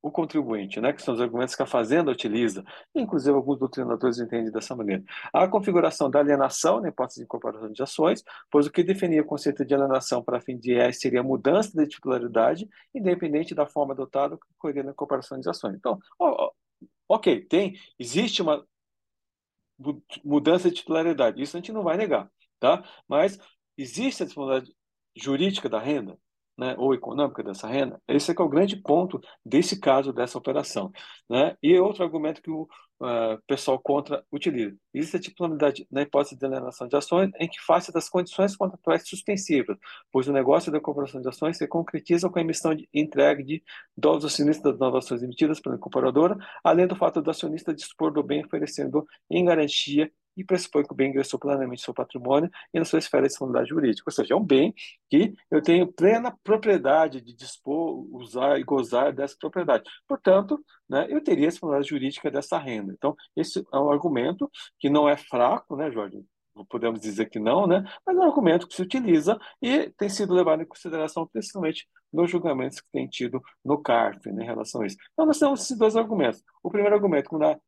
o 0.00 0.10
contribuinte, 0.10 0.80
né, 0.80 0.92
que 0.92 1.02
são 1.02 1.14
os 1.14 1.20
argumentos 1.20 1.54
que 1.54 1.62
a 1.62 1.66
Fazenda 1.66 2.10
utiliza, 2.10 2.64
inclusive 2.94 3.34
alguns 3.34 3.58
doutrinadores 3.58 4.18
entendem 4.18 4.50
dessa 4.52 4.74
maneira. 4.74 5.02
A 5.32 5.46
configuração 5.48 6.08
da 6.08 6.20
alienação, 6.20 6.80
na 6.80 6.88
hipótese 6.88 7.20
de 7.20 7.24
incorporação 7.24 7.70
de 7.70 7.82
ações, 7.82 8.22
pois 8.50 8.66
o 8.66 8.70
que 8.70 8.84
definia 8.84 9.22
o 9.22 9.26
conceito 9.26 9.64
de 9.64 9.74
alienação 9.74 10.22
para 10.22 10.40
fim 10.40 10.56
de 10.56 10.72
IES 10.72 11.00
seria 11.00 11.20
a 11.20 11.24
mudança 11.24 11.70
de 11.76 11.88
titularidade, 11.88 12.68
independente 12.94 13.54
da 13.54 13.66
forma 13.66 13.92
adotada 13.92 14.36
que 14.36 14.46
ocorreria 14.56 14.84
na 14.84 14.92
incorporação 14.92 15.38
de 15.40 15.48
ações. 15.48 15.74
Então, 15.74 15.98
ok, 17.08 17.44
tem, 17.46 17.74
existe 17.98 18.40
uma 18.40 18.64
mudança 20.24 20.68
de 20.68 20.76
titularidade, 20.76 21.40
isso 21.42 21.56
a 21.56 21.60
gente 21.60 21.72
não 21.72 21.82
vai 21.82 21.96
negar, 21.96 22.28
tá? 22.58 22.84
Mas 23.08 23.38
existe 23.78 24.22
a 24.22 24.26
disponibilidade 24.26 24.74
jurídica 25.16 25.68
da 25.68 25.78
renda? 25.78 26.18
né, 26.58 26.74
ou 26.76 26.92
econômica 26.92 27.42
dessa 27.42 27.68
renda, 27.68 28.02
esse 28.08 28.32
é, 28.32 28.34
é 28.36 28.42
o 28.42 28.48
grande 28.48 28.74
ponto 28.76 29.20
desse 29.44 29.78
caso, 29.78 30.12
dessa 30.12 30.36
operação. 30.36 30.90
Né? 31.30 31.56
E 31.62 31.78
outro 31.78 32.02
argumento 32.02 32.42
que 32.42 32.50
o 32.50 32.62
uh, 33.00 33.40
pessoal 33.46 33.78
contra 33.78 34.24
utiliza. 34.32 34.76
Existe 34.92 35.16
a 35.16 35.20
titularidade 35.20 35.86
na 35.88 36.02
hipótese 36.02 36.36
de 36.36 36.44
alienação 36.44 36.88
de 36.88 36.96
ações 36.96 37.30
em 37.38 37.48
que 37.48 37.60
face 37.60 37.92
das 37.92 38.08
condições 38.08 38.56
contratuais 38.56 39.08
suspensivas, 39.08 39.76
pois 40.10 40.26
o 40.26 40.32
negócio 40.32 40.72
da 40.72 40.78
incorporação 40.78 41.20
de 41.20 41.28
ações 41.28 41.56
se 41.56 41.66
concretiza 41.68 42.28
com 42.28 42.38
a 42.40 42.42
emissão 42.42 42.74
de 42.74 42.88
entregue 42.92 43.44
de 43.44 43.62
dos 43.96 44.24
acionistas 44.24 44.72
das 44.72 44.80
novas 44.80 45.04
ações 45.04 45.22
emitidas 45.22 45.60
pela 45.60 45.76
incorporadora, 45.76 46.36
além 46.64 46.88
do 46.88 46.96
fato 46.96 47.22
do 47.22 47.30
acionista 47.30 47.72
dispor 47.72 48.12
do 48.12 48.22
bem 48.22 48.44
oferecendo 48.44 49.06
em 49.30 49.44
garantia 49.44 50.10
e 50.38 50.44
pressupõe 50.44 50.84
que 50.84 50.92
o 50.92 50.94
bem 50.94 51.10
ingressou 51.10 51.38
plenamente 51.38 51.80
no 51.80 51.84
seu 51.84 51.94
patrimônio 51.94 52.48
e 52.72 52.78
na 52.78 52.84
sua 52.84 53.00
esfera 53.00 53.22
de 53.22 53.28
responsabilidade 53.28 53.70
jurídica. 53.70 54.04
Ou 54.06 54.12
seja, 54.12 54.34
é 54.34 54.36
um 54.36 54.44
bem 54.44 54.72
que 55.10 55.34
eu 55.50 55.60
tenho 55.60 55.92
plena 55.92 56.36
propriedade 56.44 57.20
de 57.20 57.34
dispor, 57.34 58.06
usar 58.14 58.58
e 58.58 58.62
gozar 58.62 59.12
dessa 59.12 59.36
propriedade. 59.38 59.84
Portanto, 60.06 60.64
né, 60.88 61.06
eu 61.10 61.20
teria 61.22 61.46
a 61.46 61.50
responsabilidade 61.50 61.88
jurídica 61.88 62.30
dessa 62.30 62.56
renda. 62.56 62.92
Então, 62.92 63.16
esse 63.36 63.66
é 63.72 63.78
um 63.78 63.90
argumento 63.90 64.50
que 64.78 64.88
não 64.88 65.08
é 65.08 65.16
fraco, 65.16 65.76
né, 65.76 65.90
Jorge? 65.90 66.24
Podemos 66.68 67.00
dizer 67.00 67.28
que 67.30 67.38
não, 67.38 67.66
né? 67.66 67.84
Mas 68.04 68.16
é 68.16 68.18
um 68.18 68.24
argumento 68.24 68.66
que 68.66 68.74
se 68.74 68.82
utiliza 68.82 69.38
e 69.62 69.90
tem 69.90 70.08
sido 70.08 70.34
levado 70.34 70.60
em 70.60 70.66
consideração 70.66 71.26
principalmente 71.26 71.86
nos 72.12 72.30
julgamentos 72.30 72.80
que 72.80 72.90
tem 72.90 73.06
tido 73.06 73.40
no 73.64 73.80
CARF 73.80 74.30
né, 74.32 74.42
em 74.42 74.46
relação 74.46 74.82
a 74.82 74.86
isso. 74.86 74.96
Então, 75.12 75.26
nós 75.26 75.38
temos 75.38 75.62
esses 75.62 75.78
dois 75.78 75.94
argumentos. 75.94 76.42
O 76.62 76.70
primeiro 76.70 76.96
argumento, 76.96 77.30
quando 77.30 77.44
há 77.44 77.58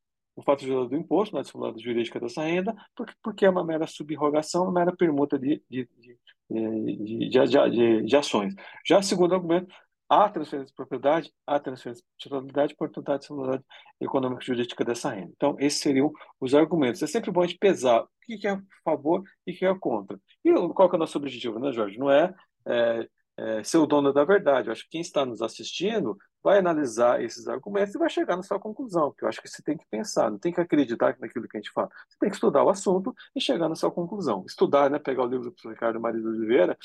o 0.41 0.43
fato 0.43 0.65
de 0.65 0.71
do 0.71 0.97
imposto 0.97 1.35
na 1.35 1.43
disponibilidade 1.43 1.85
jurídica 1.85 2.19
dessa 2.19 2.43
renda, 2.43 2.75
porque, 2.97 3.13
porque 3.23 3.47
é 3.47 3.51
uma 3.51 3.65
mera 3.65 3.87
subrogação, 3.87 4.65
uma 4.65 4.73
mera 4.73 4.97
permuta 4.97 5.39
de, 5.39 5.63
de, 5.71 5.89
de, 5.99 7.29
de, 7.29 8.03
de, 8.03 8.17
ações. 8.17 8.55
Já 8.87 9.03
segundo 9.03 9.35
argumento, 9.35 9.73
há 10.09 10.29
transferência 10.31 10.69
de 10.69 10.75
propriedade, 10.75 11.31
há 11.47 11.61
transferência 11.61 12.03
de 12.03 12.25
titularidade, 12.25 12.75
portanto, 12.75 13.09
há 13.11 13.19
disponibilidade 13.19 13.65
econômica 14.01 14.43
jurídica 14.43 14.85
dessa 14.85 15.11
renda. 15.11 15.33
Então, 15.37 15.57
esses 15.59 15.81
seriam 15.81 16.11
os 16.41 16.55
argumentos. 16.55 17.03
É 17.03 17.07
sempre 17.07 17.31
bom 17.31 17.43
a 17.43 17.47
gente 17.47 17.59
pesar 17.59 18.03
o 18.03 18.09
que 18.27 18.47
é 18.47 18.53
a 18.53 18.63
favor 18.83 19.23
e 19.47 19.53
o 19.53 19.57
que 19.57 19.67
é 19.67 19.79
contra. 19.79 20.19
E 20.43 20.53
qual 20.73 20.89
que 20.89 20.97
é 20.97 20.99
o 20.99 21.01
nosso 21.01 21.19
objetivo, 21.19 21.59
né, 21.59 21.71
Jorge? 21.71 21.99
Não 21.99 22.11
é, 22.11 22.35
é, 22.67 23.07
é 23.41 23.65
ser 23.65 23.79
o 23.79 23.87
dono 23.87 24.13
da 24.13 24.23
verdade. 24.23 24.69
Eu 24.69 24.73
acho 24.73 24.85
que 24.85 24.91
quem 24.91 25.01
está 25.01 25.25
nos 25.25 25.41
assistindo 25.41 26.17
vai 26.43 26.59
analisar 26.59 27.23
esses 27.23 27.49
argumentos 27.49 27.95
e 27.95 27.99
vai 27.99 28.11
chegar 28.11 28.37
na 28.37 28.43
sua 28.43 28.59
conclusão, 28.59 29.13
que 29.13 29.25
eu 29.25 29.29
acho 29.29 29.41
que 29.41 29.49
você 29.49 29.63
tem 29.63 29.77
que 29.77 29.85
pensar, 29.91 30.31
não 30.31 30.39
tem 30.39 30.53
que 30.53 30.61
acreditar 30.61 31.17
naquilo 31.19 31.49
que 31.49 31.57
a 31.57 31.61
gente 31.61 31.73
fala. 31.73 31.89
Você 32.09 32.19
tem 32.19 32.29
que 32.29 32.37
estudar 32.37 32.63
o 32.63 32.69
assunto 32.69 33.15
e 33.35 33.41
chegar 33.41 33.69
na 33.69 33.75
sua 33.75 33.91
conclusão. 33.91 34.45
Estudar, 34.47 34.91
né, 34.91 34.99
pegar 34.99 35.23
o 35.23 35.27
livro 35.27 35.51
do 35.51 35.71
Ricardo 35.71 36.01
Maria 36.01 36.21
de 36.21 36.27
Oliveira, 36.27 36.77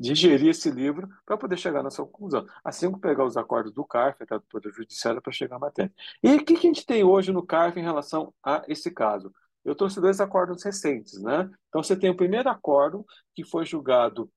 digerir 0.00 0.48
esse 0.48 0.70
livro 0.70 1.08
para 1.26 1.36
poder 1.36 1.58
chegar 1.58 1.82
na 1.82 1.90
sua 1.90 2.06
conclusão. 2.06 2.46
Assim 2.64 2.86
como 2.86 3.00
pegar 3.00 3.24
os 3.24 3.36
acordos 3.36 3.72
do 3.72 3.84
CARF, 3.84 4.24
do 4.24 4.40
Poder 4.42 4.72
Judiciário, 4.72 5.20
para 5.20 5.32
chegar 5.32 5.56
à 5.56 5.58
matéria. 5.58 5.92
E 6.22 6.34
o 6.34 6.44
que, 6.44 6.54
que 6.54 6.66
a 6.66 6.70
gente 6.70 6.86
tem 6.86 7.04
hoje 7.04 7.32
no 7.32 7.44
CARF 7.44 7.78
em 7.78 7.82
relação 7.82 8.32
a 8.42 8.62
esse 8.68 8.90
caso? 8.90 9.32
Eu 9.64 9.74
trouxe 9.74 10.00
dois 10.00 10.20
acordos 10.20 10.62
recentes, 10.62 11.20
né? 11.20 11.50
Então, 11.68 11.82
você 11.82 11.94
tem 11.96 12.08
o 12.08 12.16
primeiro 12.16 12.48
acordo 12.48 13.04
que 13.34 13.44
foi 13.44 13.66
julgado 13.66 14.30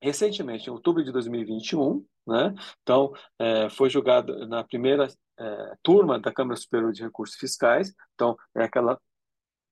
recentemente, 0.00 0.68
em 0.68 0.72
outubro 0.72 1.04
de 1.04 1.12
2021, 1.12 2.04
né? 2.26 2.54
Então, 2.82 3.12
é, 3.38 3.68
foi 3.70 3.90
julgado 3.90 4.46
na 4.46 4.62
primeira 4.64 5.08
é, 5.38 5.74
turma 5.82 6.18
da 6.18 6.32
Câmara 6.32 6.56
Superior 6.56 6.92
de 6.92 7.02
Recursos 7.02 7.36
Fiscais, 7.36 7.92
então, 8.14 8.36
é 8.54 8.64
aquela 8.64 9.00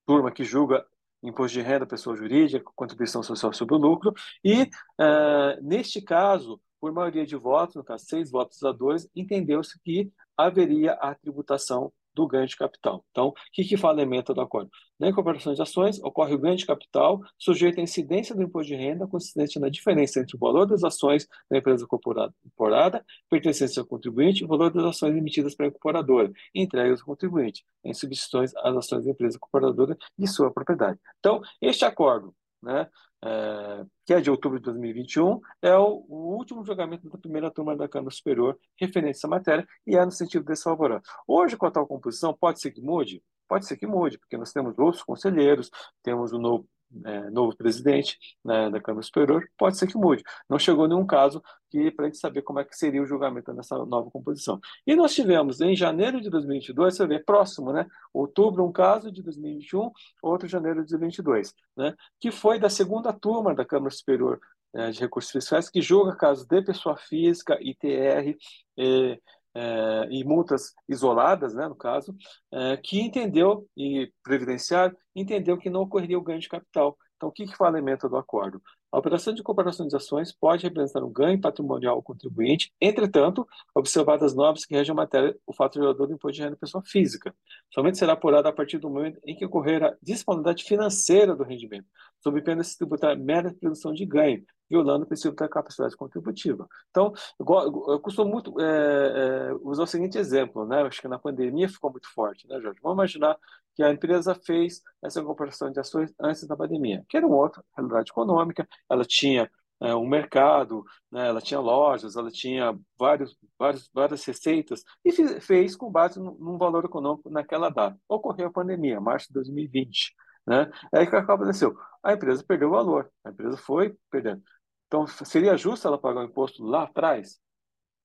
turma 0.07 0.31
que 0.31 0.45
julga 0.45 0.87
imposto 1.23 1.55
de 1.59 1.63
renda, 1.63 1.87
pessoa 1.87 2.17
jurídica, 2.17 2.65
contribuição 2.75 3.23
social 3.23 3.53
sobre 3.53 3.75
o 3.75 3.79
lucro, 3.79 4.13
e, 4.45 4.69
é, 4.99 5.61
neste 5.61 6.01
caso, 6.01 6.61
por 6.81 6.93
maioria 6.93 7.27
de 7.27 7.37
votos, 7.37 7.75
no 7.75 7.85
caso, 7.85 8.05
seis 8.07 8.31
votos 8.31 8.63
a 8.63 8.73
dois, 8.73 9.09
entendeu-se 9.15 9.81
que 9.81 10.11
haveria 10.37 10.93
a 10.95 11.15
tributação 11.15 11.93
do 12.17 12.27
ganho 12.27 12.47
de 12.47 12.57
capital. 12.57 13.05
Então, 13.11 13.29
o 13.29 13.35
que, 13.53 13.63
que 13.63 13.77
fala 13.77 14.01
a 14.01 14.03
emenda 14.03 14.33
do 14.33 14.41
acordo? 14.41 14.71
Na 14.99 15.09
incorporação 15.11 15.53
de 15.53 15.61
ações, 15.61 16.03
ocorre 16.03 16.35
o 16.35 16.39
ganho 16.39 16.57
de 16.57 16.65
capital 16.65 17.21
sujeito 17.39 17.79
à 17.79 17.83
incidência 17.83 18.35
do 18.35 18.43
imposto 18.43 18.69
de 18.69 18.77
renda 18.77 19.07
consistente 19.07 19.59
na 19.61 19.69
diferença 19.69 20.19
entre 20.19 20.35
o 20.35 20.39
valor 20.39 20.65
das 20.67 20.83
ações 20.83 21.29
da 21.51 21.59
empresa 21.59 21.85
incorporada, 21.85 23.05
pertencente 23.29 23.79
ao 23.79 23.87
contribuinte, 23.87 24.41
e 24.41 24.45
o 24.47 24.49
valor 24.49 24.73
das 24.73 24.85
ações 24.85 25.15
emitidas 25.15 25.55
pela 25.55 25.69
incorporadora, 25.69 26.33
entregues 26.55 27.01
ao 27.01 27.07
contribuinte, 27.07 27.63
em 27.85 27.93
substituições 27.93 28.57
às 28.57 28.75
ações 28.75 29.05
da 29.05 29.11
empresa 29.11 29.37
incorporadora 29.37 29.97
de 30.19 30.27
sua 30.27 30.51
propriedade. 30.51 30.99
Então, 31.19 31.43
este 31.61 31.85
acordo, 31.85 32.35
né, 32.67 32.89
é, 33.25 33.85
que 34.05 34.13
é 34.13 34.21
de 34.21 34.31
outubro 34.31 34.59
de 34.59 34.65
2021, 34.65 35.41
é 35.63 35.77
o, 35.77 36.05
o, 36.09 36.37
último 36.37 36.65
julgamento 36.65 37.09
da 37.09 37.17
primeira 37.17 37.51
turma 37.51 37.77
da 37.77 37.89
Câmara 37.89 38.15
Superior 38.15 38.59
referente 38.79 39.09
a 39.09 39.19
essa 39.19 39.29
matéria 39.29 39.67
e 39.87 39.97
é 39.97 40.05
no 40.05 40.11
sentido 40.11 40.45
desfavorável. 40.45 41.03
Hoje, 41.27 41.57
com 41.57 41.67
a 41.67 41.71
tal 41.71 41.87
composição, 41.87 42.35
pode 42.35 42.61
ser 42.61 42.73
que 42.73 42.81
mude? 42.81 43.23
Pode 43.49 43.65
ser 43.65 43.77
que 43.77 43.87
mude, 43.87 44.19
porque 44.19 44.37
nós 44.37 44.53
temos 44.53 44.77
outros 44.79 45.05
conselheiros, 45.05 45.71
temos 46.03 46.33
o 46.33 46.39
novo 46.39 46.69
é, 47.05 47.31
novo 47.31 47.57
presidente 47.57 48.19
né, 48.45 48.71
da 48.71 48.81
Câmara 48.81 49.03
Superior, 49.03 49.49
pode 49.59 49.77
ser 49.77 49.87
que 49.87 49.97
mude. 49.97 50.23
Não 50.49 50.59
chegou 50.59 50.87
nenhum 50.89 51.07
caso 51.07 51.43
que 51.71 51.91
para 51.91 52.07
a 52.07 52.09
gente 52.09 52.19
saber 52.19 52.43
como 52.43 52.61
é 52.61 52.65
que 52.65 52.77
seria 52.77 53.03
o 53.03 53.07
julgamento 53.07 53.53
nessa 53.53 53.77
nova 53.85 54.11
composição. 54.11 54.61
E 54.87 54.95
nós 54.95 55.15
tivemos 55.15 55.61
em 55.61 55.75
janeiro 55.75 56.21
de 56.21 56.31
2022, 56.31 56.97
você 56.97 57.07
vê, 57.07 57.19
próximo, 57.19 57.73
né? 57.73 57.87
Outubro 58.13 58.65
um 58.65 58.73
caso 58.73 59.11
de 59.11 59.23
2021, 59.23 59.91
outro 60.23 60.49
janeiro 60.49 60.85
de 60.85 60.91
2022, 60.91 61.55
né? 61.77 61.95
Que 62.21 62.31
foi 62.31 62.59
da 62.59 62.71
segunda 62.71 63.13
turma 63.13 63.55
da 63.55 63.65
Câmara 63.65 63.91
Superior 63.91 64.41
é, 64.75 64.91
de 64.91 65.01
Recursos 65.01 65.33
Fiscais 65.33 65.71
que 65.71 65.81
julga 65.81 66.15
casos 66.15 66.47
de 66.47 66.63
pessoa 66.63 66.97
física, 66.97 67.59
ITR, 67.61 68.37
eh, 68.79 69.19
é, 69.57 70.09
e 70.11 70.23
multas 70.23 70.75
isoladas, 70.87 71.55
né, 71.55 71.67
no 71.67 71.75
caso, 71.75 72.15
é, 72.53 72.77
que 72.77 73.01
entendeu, 73.01 73.67
e 73.77 74.13
previdenciário, 74.23 74.97
entendeu 75.15 75.57
que 75.57 75.71
não 75.71 75.83
ocorreria 75.83 76.19
o 76.19 76.23
ganho 76.23 76.41
de 76.41 76.49
capital. 76.49 76.97
Então, 77.17 77.31
o 77.31 77.33
que, 77.33 77.47
que 77.47 77.57
a 77.77 77.79
emenda 77.79 78.09
do 78.09 78.17
acordo? 78.19 78.61
A 78.93 78.99
operação 78.99 79.35
de 79.35 79.43
comparação 79.43 79.87
de 79.87 79.97
ações 79.97 80.33
pode 80.33 80.63
representar 80.63 81.05
um 81.05 81.13
ganho 81.13 81.41
patrimonial 81.41 81.97
ao 81.97 82.03
contribuinte, 82.03 82.73
entretanto, 82.81 83.47
observadas 83.75 84.35
normas 84.35 84.65
que 84.65 84.75
regem 84.75 84.93
a 84.93 84.97
matéria, 84.97 85.37
o 85.47 85.53
fato 85.53 85.75
gerador 85.75 86.07
do 86.07 86.15
imposto 86.15 86.37
de 86.37 86.43
renda 86.43 86.57
pessoa 86.57 86.83
física. 86.85 87.35
Somente 87.73 87.99
será 87.99 88.13
apurado 88.13 88.49
a 88.49 88.53
partir 88.53 88.79
do 88.79 88.89
momento 88.89 89.21
em 89.25 89.35
que 89.35 89.45
ocorrer 89.45 89.83
a 89.83 89.95
disponibilidade 90.01 90.65
financeira 90.65 91.35
do 91.35 91.43
rendimento, 91.43 91.87
sob 92.21 92.41
pena 92.43 92.63
de 92.63 92.69
se 92.69 92.79
tributar 92.79 93.19
mera 93.19 93.53
produção 93.55 93.93
de 93.93 94.07
ganho, 94.07 94.45
violando 94.69 95.05
o 95.05 95.07
princípio 95.07 95.37
da 95.37 95.49
capacidade 95.49 95.97
contributiva. 95.97 96.69
Então, 96.91 97.13
eu, 97.39 98.01
costumo 98.01 98.31
muito 98.31 98.61
é, 98.61 99.51
é, 99.51 99.53
usar 99.63 99.83
o 99.83 99.87
seguinte 99.87 100.19
exemplo, 100.19 100.67
né? 100.67 100.83
acho 100.83 101.01
que 101.01 101.09
na 101.09 101.19
pandemia 101.19 101.69
ficou 101.69 101.91
muito 101.91 102.13
forte, 102.13 102.47
né, 102.49 102.61
Jorge? 102.61 102.81
Vamos 102.83 102.97
imaginar 102.97 103.37
que 103.77 103.83
a 103.83 103.93
empresa 103.93 104.35
fez 104.35 104.83
essa 105.03 105.23
comparação 105.23 105.71
de 105.71 105.79
ações 105.79 106.13
antes 106.19 106.47
da 106.47 106.57
pandemia, 106.57 107.05
que 107.09 107.17
era 107.17 107.27
uma 107.27 107.37
outra 107.37 107.63
realidade 107.77 108.11
econômica, 108.11 108.67
ela 108.89 109.05
tinha 109.05 109.51
é, 109.81 109.95
um 109.95 110.07
mercado, 110.07 110.85
né, 111.11 111.29
ela 111.29 111.41
tinha 111.41 111.61
lojas, 111.61 112.17
ela 112.17 112.31
tinha 112.31 112.79
vários, 112.99 113.37
vários, 113.59 113.91
várias 113.93 114.25
receitas 114.25 114.83
e 115.05 115.13
fez 115.41 115.77
com 115.77 115.91
base 115.91 116.19
num 116.19 116.57
valor 116.59 116.85
econômico 116.85 117.31
naquela 117.31 117.69
data. 117.69 117.99
Ocorreu 118.09 118.49
a 118.49 118.53
pandemia, 118.53 119.01
março 119.01 119.29
de 119.29 119.35
2020. 119.35 120.15
Né? 120.47 120.71
Aí 120.93 121.07
o 121.07 121.11
que 121.11 121.17
aconteceu? 121.17 121.77
A 122.03 122.13
empresa 122.13 122.45
perdeu 122.47 122.69
o 122.69 122.73
valor, 122.73 123.11
a 123.25 123.31
empresa 123.31 123.57
foi 123.57 123.97
perdendo. 124.11 124.43
Então, 124.87 125.07
seria 125.07 125.57
justo 125.57 125.87
ela 125.89 125.99
pagar 125.99 126.21
o 126.21 126.25
imposto 126.25 126.65
lá 126.65 126.85
atrás? 126.85 127.41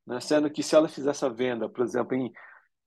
Né? 0.06 0.20
Sendo 0.20 0.50
que 0.50 0.64
se 0.64 0.76
ela 0.76 0.88
fizesse 0.90 1.24
a 1.24 1.30
venda, 1.30 1.70
por 1.70 1.84
exemplo, 1.84 2.16
em 2.16 2.34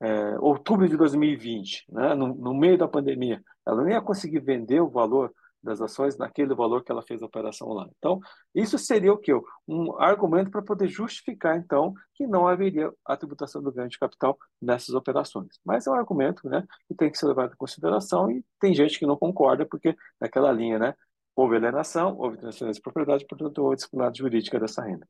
é, 0.00 0.38
outubro 0.40 0.88
de 0.88 0.96
2020, 0.96 1.84
né? 1.88 2.14
no, 2.14 2.34
no 2.34 2.52
meio 2.52 2.76
da 2.76 2.88
pandemia, 2.88 3.42
ela 3.66 3.82
nem 3.82 3.94
ia 3.94 4.02
conseguir 4.02 4.40
vender 4.40 4.80
o 4.80 4.90
valor 4.90 5.32
das 5.64 5.80
ações 5.80 6.16
naquele 6.16 6.54
valor 6.54 6.84
que 6.84 6.92
ela 6.92 7.02
fez 7.02 7.22
a 7.22 7.26
operação 7.26 7.68
lá. 7.68 7.88
Então, 7.98 8.20
isso 8.54 8.78
seria 8.78 9.12
o 9.12 9.18
quê? 9.18 9.32
Um 9.66 9.98
argumento 9.98 10.50
para 10.50 10.62
poder 10.62 10.86
justificar, 10.88 11.56
então, 11.56 11.94
que 12.14 12.26
não 12.26 12.46
haveria 12.46 12.92
a 13.04 13.16
tributação 13.16 13.62
do 13.62 13.72
ganho 13.72 13.88
de 13.88 13.98
capital 13.98 14.38
nessas 14.60 14.94
operações. 14.94 15.58
Mas 15.64 15.86
é 15.86 15.90
um 15.90 15.94
argumento 15.94 16.48
né, 16.48 16.64
que 16.86 16.94
tem 16.94 17.10
que 17.10 17.18
ser 17.18 17.26
levado 17.26 17.52
em 17.52 17.56
consideração 17.56 18.30
e 18.30 18.44
tem 18.60 18.74
gente 18.74 18.98
que 18.98 19.06
não 19.06 19.16
concorda, 19.16 19.66
porque 19.66 19.96
naquela 20.20 20.52
linha, 20.52 20.78
né, 20.78 20.94
houve 21.34 21.56
alienação, 21.56 22.16
houve 22.18 22.38
transferência 22.38 22.78
de 22.78 22.82
propriedade, 22.82 23.26
portanto, 23.26 23.58
houve 23.58 23.76
disciplinaridade 23.76 24.18
jurídica 24.18 24.60
dessa 24.60 24.82
renda. 24.82 25.08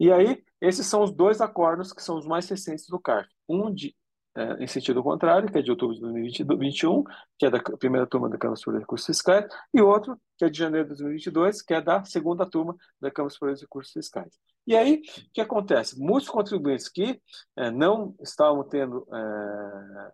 E 0.00 0.10
aí, 0.10 0.42
esses 0.60 0.86
são 0.86 1.02
os 1.02 1.12
dois 1.12 1.40
acordos 1.40 1.92
que 1.92 2.02
são 2.02 2.16
os 2.16 2.26
mais 2.26 2.48
recentes 2.48 2.86
do 2.86 2.98
CARF. 2.98 3.28
Um 3.48 3.72
de 3.72 3.94
é, 4.34 4.64
em 4.64 4.66
sentido 4.66 5.02
contrário, 5.02 5.50
que 5.50 5.58
é 5.58 5.62
de 5.62 5.70
outubro 5.70 5.94
de 5.94 6.00
2021, 6.00 7.04
que 7.38 7.46
é 7.46 7.50
da 7.50 7.60
primeira 7.60 8.06
turma 8.06 8.28
da 8.28 8.38
Câmara 8.38 8.56
Superior 8.56 8.80
de 8.80 8.84
Recursos 8.84 9.06
Fiscais, 9.06 9.46
e 9.74 9.80
outro, 9.80 10.18
que 10.38 10.44
é 10.44 10.48
de 10.48 10.58
janeiro 10.58 10.86
de 10.86 10.94
2022, 10.94 11.62
que 11.62 11.74
é 11.74 11.80
da 11.80 12.02
segunda 12.04 12.46
turma 12.46 12.74
da 13.00 13.10
Câmara 13.10 13.32
Superior 13.32 13.56
de 13.56 13.62
Recursos 13.62 13.92
Fiscais. 13.92 14.38
E 14.66 14.76
aí, 14.76 15.02
o 15.18 15.32
que 15.32 15.40
acontece? 15.40 15.98
Muitos 15.98 16.30
contribuintes 16.30 16.88
que 16.88 17.20
é, 17.56 17.70
não 17.70 18.14
estavam 18.20 18.64
tendo 18.64 19.06
é, 19.12 20.12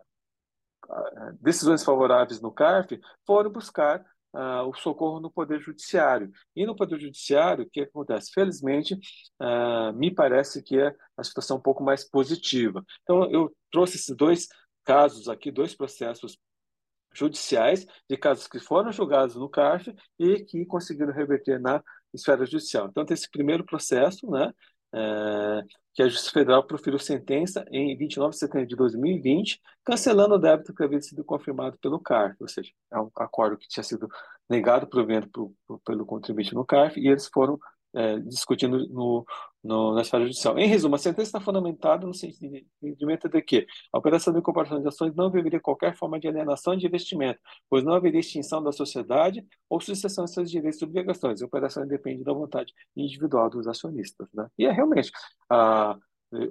decisões 1.39 1.83
favoráveis 1.83 2.41
no 2.41 2.51
CARF 2.51 2.99
foram 3.25 3.51
buscar 3.51 4.03
uh, 4.33 4.67
o 4.67 4.73
socorro 4.73 5.19
no 5.19 5.31
Poder 5.31 5.59
Judiciário. 5.61 6.31
E 6.55 6.65
no 6.65 6.75
Poder 6.75 6.99
Judiciário, 6.99 7.65
o 7.65 7.69
que 7.69 7.81
acontece? 7.81 8.31
Felizmente, 8.33 8.95
uh, 9.39 9.93
me 9.93 10.13
parece 10.13 10.61
que 10.61 10.79
é 10.79 10.95
a 11.17 11.23
situação 11.23 11.57
um 11.57 11.61
pouco 11.61 11.83
mais 11.83 12.07
positiva. 12.07 12.83
Então, 13.03 13.29
eu 13.31 13.53
trouxe 13.71 13.97
esses 13.97 14.15
dois 14.15 14.47
casos 14.83 15.27
aqui, 15.29 15.51
dois 15.51 15.75
processos 15.75 16.37
judiciais, 17.13 17.85
de 18.09 18.17
casos 18.17 18.47
que 18.47 18.59
foram 18.59 18.91
julgados 18.91 19.35
no 19.35 19.49
CARF 19.49 19.93
e 20.17 20.43
que 20.43 20.65
conseguiram 20.65 21.11
reverter 21.11 21.59
na 21.59 21.83
esfera 22.13 22.45
judicial. 22.45 22.87
Então, 22.87 23.05
tem 23.05 23.13
esse 23.13 23.29
primeiro 23.29 23.65
processo, 23.65 24.29
né, 24.29 24.53
é, 24.93 25.63
que 25.93 26.03
a 26.03 26.07
Justiça 26.07 26.31
Federal 26.31 26.63
proferiu 26.63 26.99
sentença 26.99 27.65
em 27.71 27.95
29 27.97 28.31
de 28.31 28.39
setembro 28.39 28.67
de 28.67 28.75
2020, 28.75 29.61
cancelando 29.83 30.35
o 30.35 30.39
débito 30.39 30.73
que 30.73 30.83
havia 30.83 31.01
sido 31.01 31.23
confirmado 31.23 31.77
pelo 31.79 31.99
CARF, 31.99 32.37
ou 32.39 32.47
seja, 32.47 32.71
é 32.91 32.99
um 32.99 33.09
acordo 33.15 33.57
que 33.57 33.67
tinha 33.67 33.83
sido 33.83 34.09
negado 34.49 34.87
por 34.87 35.01
evento 35.01 35.53
pelo 35.85 36.05
contribuinte 36.05 36.53
no 36.53 36.65
CARF, 36.65 36.99
e 36.99 37.07
eles 37.07 37.27
foram 37.27 37.59
é, 37.93 38.19
discutindo 38.19 38.87
no, 38.89 39.25
no, 39.63 39.93
na 39.93 40.01
esfera 40.01 40.23
judicial. 40.23 40.57
Em 40.57 40.67
resumo, 40.67 40.95
a 40.95 40.97
sentença 40.97 41.29
está 41.29 41.41
fundamentada 41.41 42.05
no 42.05 42.13
entendimento 42.81 43.27
de 43.27 43.41
que 43.41 43.67
a 43.91 43.97
operação 43.97 44.33
de 44.33 44.39
incorporação 44.39 44.81
de 44.81 44.87
ações 44.87 45.13
não 45.15 45.25
haveria 45.25 45.59
qualquer 45.59 45.95
forma 45.95 46.19
de 46.19 46.27
alienação 46.27 46.75
de 46.75 46.85
investimento, 46.85 47.39
pois 47.69 47.83
não 47.83 47.93
haveria 47.93 48.19
extinção 48.19 48.63
da 48.63 48.71
sociedade 48.71 49.45
ou 49.69 49.79
sucessão 49.81 50.25
de 50.25 50.33
seus 50.33 50.49
direitos 50.49 50.81
e 50.81 50.85
obrigações. 50.85 51.41
A 51.41 51.45
operação 51.45 51.85
depende 51.85 52.23
da 52.23 52.33
vontade 52.33 52.73
individual 52.95 53.49
dos 53.49 53.67
acionistas. 53.67 54.27
Né? 54.33 54.47
E 54.57 54.65
é 54.65 54.71
realmente, 54.71 55.11
a, 55.49 55.97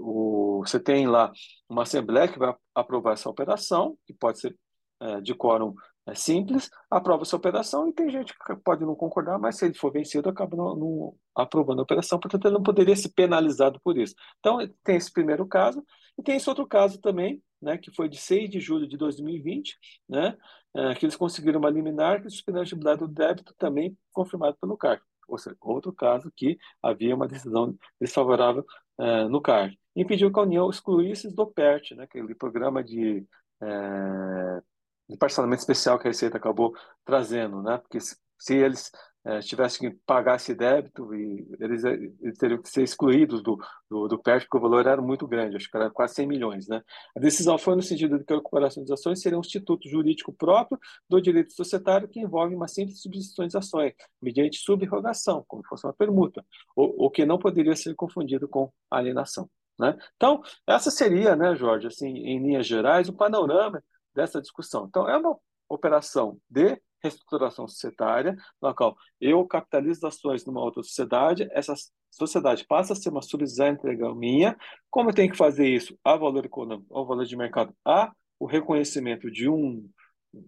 o, 0.01 0.63
você 0.67 0.79
tem 0.79 1.07
lá 1.07 1.33
uma 1.69 1.83
assembleia 1.83 2.29
que 2.29 2.39
vai 2.39 2.55
aprovar 2.75 3.15
essa 3.15 3.31
operação, 3.31 3.97
que 4.07 4.13
pode 4.13 4.41
ser 4.41 4.57
é, 5.01 5.21
de 5.21 5.35
quórum 5.35 5.75
é 6.09 6.15
simples, 6.15 6.71
aprova 6.91 7.23
essa 7.23 7.37
operação 7.37 7.87
e 7.87 7.93
tem 7.93 8.11
gente 8.11 8.33
que 8.33 8.57
pode 8.57 8.85
não 8.85 8.95
concordar, 8.95 9.39
mas 9.39 9.57
se 9.57 9.67
ele 9.67 9.75
for 9.75 9.93
vencido, 9.93 10.29
acaba 10.29 10.57
não, 10.57 10.75
não 10.75 11.15
aprovando 11.35 11.81
a 11.81 11.83
operação, 11.83 12.19
portanto, 12.19 12.47
ele 12.47 12.55
não 12.55 12.63
poderia 12.63 12.97
ser 12.97 13.11
penalizado 13.11 13.79
por 13.85 13.99
isso. 13.99 14.15
Então, 14.39 14.59
tem 14.83 14.97
esse 14.97 15.13
primeiro 15.13 15.47
caso, 15.47 15.85
e 16.19 16.23
tem 16.23 16.37
esse 16.37 16.49
outro 16.49 16.67
caso 16.67 16.99
também, 17.01 17.43
né, 17.61 17.77
que 17.77 17.93
foi 17.95 18.09
de 18.09 18.17
6 18.17 18.49
de 18.49 18.59
julho 18.59 18.89
de 18.89 18.97
2020, 18.97 19.77
né, 20.09 20.37
é, 20.75 20.95
que 20.95 21.05
eles 21.05 21.17
conseguiram 21.17 21.59
uma 21.59 21.71
liminar 21.71 22.23
que 22.23 22.31
suspendeu 22.31 22.61
a 22.61 22.65
atividade 22.65 23.01
do 23.01 23.09
débito 23.09 23.55
também 23.59 23.97
confirmado 24.13 24.57
pelo 24.61 24.77
CAR. 24.77 25.01
Ou 25.29 25.37
seja, 25.37 25.57
outro 25.61 25.93
caso 25.93 26.33
que 26.35 26.59
havia 26.83 27.15
uma 27.15 27.29
decisão 27.29 27.77
desfavorável 28.01 28.65
é, 28.99 29.25
no 29.29 29.43
CAR. 29.43 29.71
Impediu 29.95 30.33
que 30.33 30.39
a 30.39 30.43
União 30.43 30.71
excluísse 30.71 31.35
do 31.35 31.47
PERT, 31.47 31.93
né, 31.95 32.05
aquele 32.05 32.35
programa 32.35 32.83
de 32.83 33.27
é, 33.61 34.63
de 35.09 35.17
parcelamento 35.17 35.61
especial 35.61 35.99
que 35.99 36.07
a 36.07 36.11
Receita 36.11 36.37
acabou 36.37 36.75
trazendo, 37.05 37.63
né? 37.63 37.79
Porque 37.79 38.01
se, 38.01 38.17
se 38.39 38.55
eles 38.55 38.91
é, 39.25 39.41
tivessem 39.41 39.91
que 39.91 39.99
pagar 40.07 40.37
esse 40.37 40.55
débito, 40.55 41.15
e 41.15 41.47
eles, 41.61 41.85
eles 41.85 42.39
teriam 42.39 42.63
que 42.63 42.69
ser 42.69 42.83
excluídos 42.83 43.43
do, 43.43 43.59
do, 43.91 44.09
do 44.09 44.19
PERT, 44.19 44.45
porque 44.45 44.57
o 44.57 44.61
valor 44.61 44.87
era 44.87 45.03
muito 45.03 45.27
grande, 45.27 45.57
acho 45.57 45.71
que 45.71 45.77
era 45.77 45.91
quase 45.91 46.15
100 46.15 46.27
milhões. 46.27 46.69
Né? 46.69 46.83
A 47.17 47.21
decisão 47.21 47.59
foi 47.59 47.75
no 47.77 47.83
sentido 47.83 48.19
de 48.19 48.25
que 48.25 48.33
a 48.33 48.37
recuperação 48.37 48.83
das 48.85 48.99
ações 48.99 49.21
seria 49.21 49.37
um 49.37 49.43
instituto 49.43 49.89
jurídico 49.89 50.33
próprio 50.33 50.79
do 51.09 51.21
direito 51.21 51.53
societário 51.53 52.09
que 52.09 52.21
envolve 52.21 52.55
uma 52.55 52.69
simples 52.69 53.03
substituição 53.03 53.47
de 53.47 53.57
ações, 53.57 53.93
mediante 54.23 54.59
subrogação, 54.59 55.45
como 55.47 55.63
fosse 55.67 55.87
uma 55.87 55.93
permuta, 55.93 56.45
o 56.75 57.11
que 57.11 57.27
não 57.27 57.39
poderia 57.39 57.77
ser 57.77 57.95
confundido 57.95 58.49
com 58.49 58.73
alienação. 58.91 59.49
Né? 59.79 59.97
Então, 60.17 60.43
essa 60.67 60.91
seria, 60.91 61.37
né, 61.37 61.55
Jorge, 61.55 61.87
assim, 61.87 62.09
em 62.09 62.43
linhas 62.43 62.67
gerais, 62.67 63.09
o 63.09 63.13
panorama 63.13 63.83
dessa 64.19 64.41
discussão. 64.41 64.87
Então, 64.87 65.09
é 65.09 65.17
uma 65.17 65.39
operação 65.69 66.41
de 66.51 66.81
reestruturação 67.01 67.69
societária, 67.69 68.37
na 68.61 68.75
qual 68.75 68.97
eu 69.21 69.47
capitalizo 69.47 70.05
ações 70.05 70.45
numa 70.45 70.61
outra 70.61 70.83
sociedade, 70.83 71.49
essa 71.53 71.73
sociedade 72.11 72.67
passa 72.67 72.93
a 72.93 72.97
ser 72.97 73.11
uma 73.11 73.23
subsidiária 73.23 73.75
entrega 73.75 74.13
minha. 74.15 74.57
Como 74.91 75.11
eu 75.11 75.15
tenho 75.15 75.31
que 75.31 75.37
fazer 75.37 75.69
isso? 75.69 75.97
A 76.03 76.17
valor 76.17 76.45
econômico, 76.45 76.93
ao 76.93 77.07
valor 77.07 77.25
de 77.25 77.37
mercado, 77.37 77.73
a 77.85 78.13
o 78.41 78.47
reconhecimento 78.47 79.31
de 79.31 79.49
um, 79.49 79.89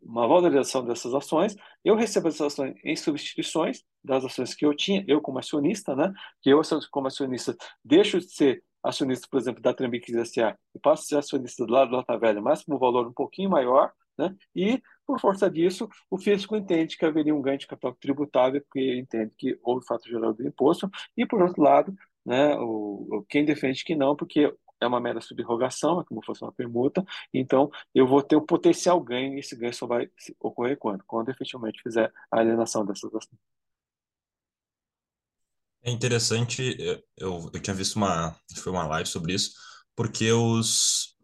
uma 0.03 0.27
valorização 0.27 0.85
dessas 0.85 1.15
ações, 1.15 1.55
eu 1.85 1.95
recebo 1.95 2.29
essas 2.29 2.53
ações 2.53 2.75
em 2.85 2.97
substituições 2.97 3.83
das 4.03 4.25
ações 4.25 4.55
que 4.55 4.65
eu 4.65 4.75
tinha, 4.75 5.05
eu 5.09 5.21
como 5.21 5.39
acionista, 5.39 5.95
né? 5.95 6.13
Que 6.41 6.51
eu, 6.51 6.61
como 6.91 7.07
acionista, 7.07 7.57
deixo 7.85 8.19
de 8.19 8.33
ser 8.33 8.63
acionista, 8.83 9.27
por 9.31 9.39
exemplo, 9.39 9.63
da 9.63 9.75
Trambiques 9.75 10.15
S.A. 10.15 10.57
e 10.75 10.79
passo 10.79 11.03
a 11.03 11.07
ser 11.07 11.19
acionista 11.19 11.65
do 11.67 11.73
lado 11.73 11.91
do 11.91 11.97
Lata 11.97 12.19
Velha, 12.19 12.41
mas 12.41 12.65
com 12.65 12.75
um 12.75 12.79
valor 12.79 13.07
um 13.07 13.13
pouquinho 13.13 13.51
maior, 13.51 13.93
né? 14.19 14.35
E, 14.55 14.83
por 15.07 15.21
força 15.21 15.51
disso, 15.51 15.89
o 16.11 16.19
fisco 16.19 16.57
entende 16.57 16.97
que 16.97 17.05
haveria 17.05 17.35
um 17.35 17.43
ganho 17.43 17.59
de 17.59 17.67
capital 17.67 17.95
tributável, 17.95 18.61
porque 18.63 18.99
entende 18.99 19.33
que 19.37 19.59
houve 19.63 19.87
fato 19.87 20.09
gerador 20.09 20.35
do 20.35 20.47
imposto, 20.47 20.91
e, 21.17 21.27
por 21.27 21.43
outro 21.43 21.63
lado, 21.63 21.95
né, 22.25 22.57
o, 22.59 23.25
quem 23.29 23.45
defende 23.45 23.85
que 23.85 23.95
não, 23.97 24.15
porque 24.15 24.55
é 24.81 24.87
uma 24.87 25.01
mera 25.01 25.21
subrogação, 25.21 26.01
é 26.01 26.05
como 26.05 26.25
fosse 26.25 26.43
uma 26.43 26.53
permuta, 26.53 27.05
então 27.33 27.71
eu 27.95 28.07
vou 28.07 28.23
ter 28.23 28.37
o 28.37 28.43
potencial 28.43 29.01
ganho, 29.01 29.35
e 29.35 29.41
esse 29.41 29.57
ganho 29.57 29.75
só 29.75 29.87
vai 29.87 30.09
ocorrer 30.41 30.79
quando? 30.79 31.05
Quando 31.07 31.31
efetivamente 31.31 31.83
fizer 31.83 32.11
a 32.31 32.41
alienação 32.41 32.85
dessas 32.85 33.15
ações. 33.15 33.60
É 35.83 35.91
interessante, 35.91 36.77
eu, 37.17 37.51
eu 37.53 37.61
tinha 37.61 37.75
visto 37.75 37.97
uma, 37.97 38.37
foi 38.57 38.71
uma 38.71 38.87
live 38.87 39.09
sobre 39.09 39.33
isso, 39.33 39.53
porque 39.97 40.31
os, 40.31 41.17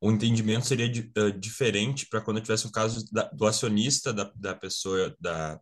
o 0.00 0.10
entendimento 0.10 0.66
seria 0.66 0.86
uh, 0.86 1.32
diferente 1.38 2.06
para 2.06 2.20
quando 2.20 2.40
tivesse 2.40 2.66
um 2.66 2.70
caso 2.70 3.04
da, 3.12 3.24
do 3.28 3.46
acionista 3.46 4.12
da, 4.12 4.30
da 4.34 4.54
pessoa, 4.56 5.14
da, 5.20 5.60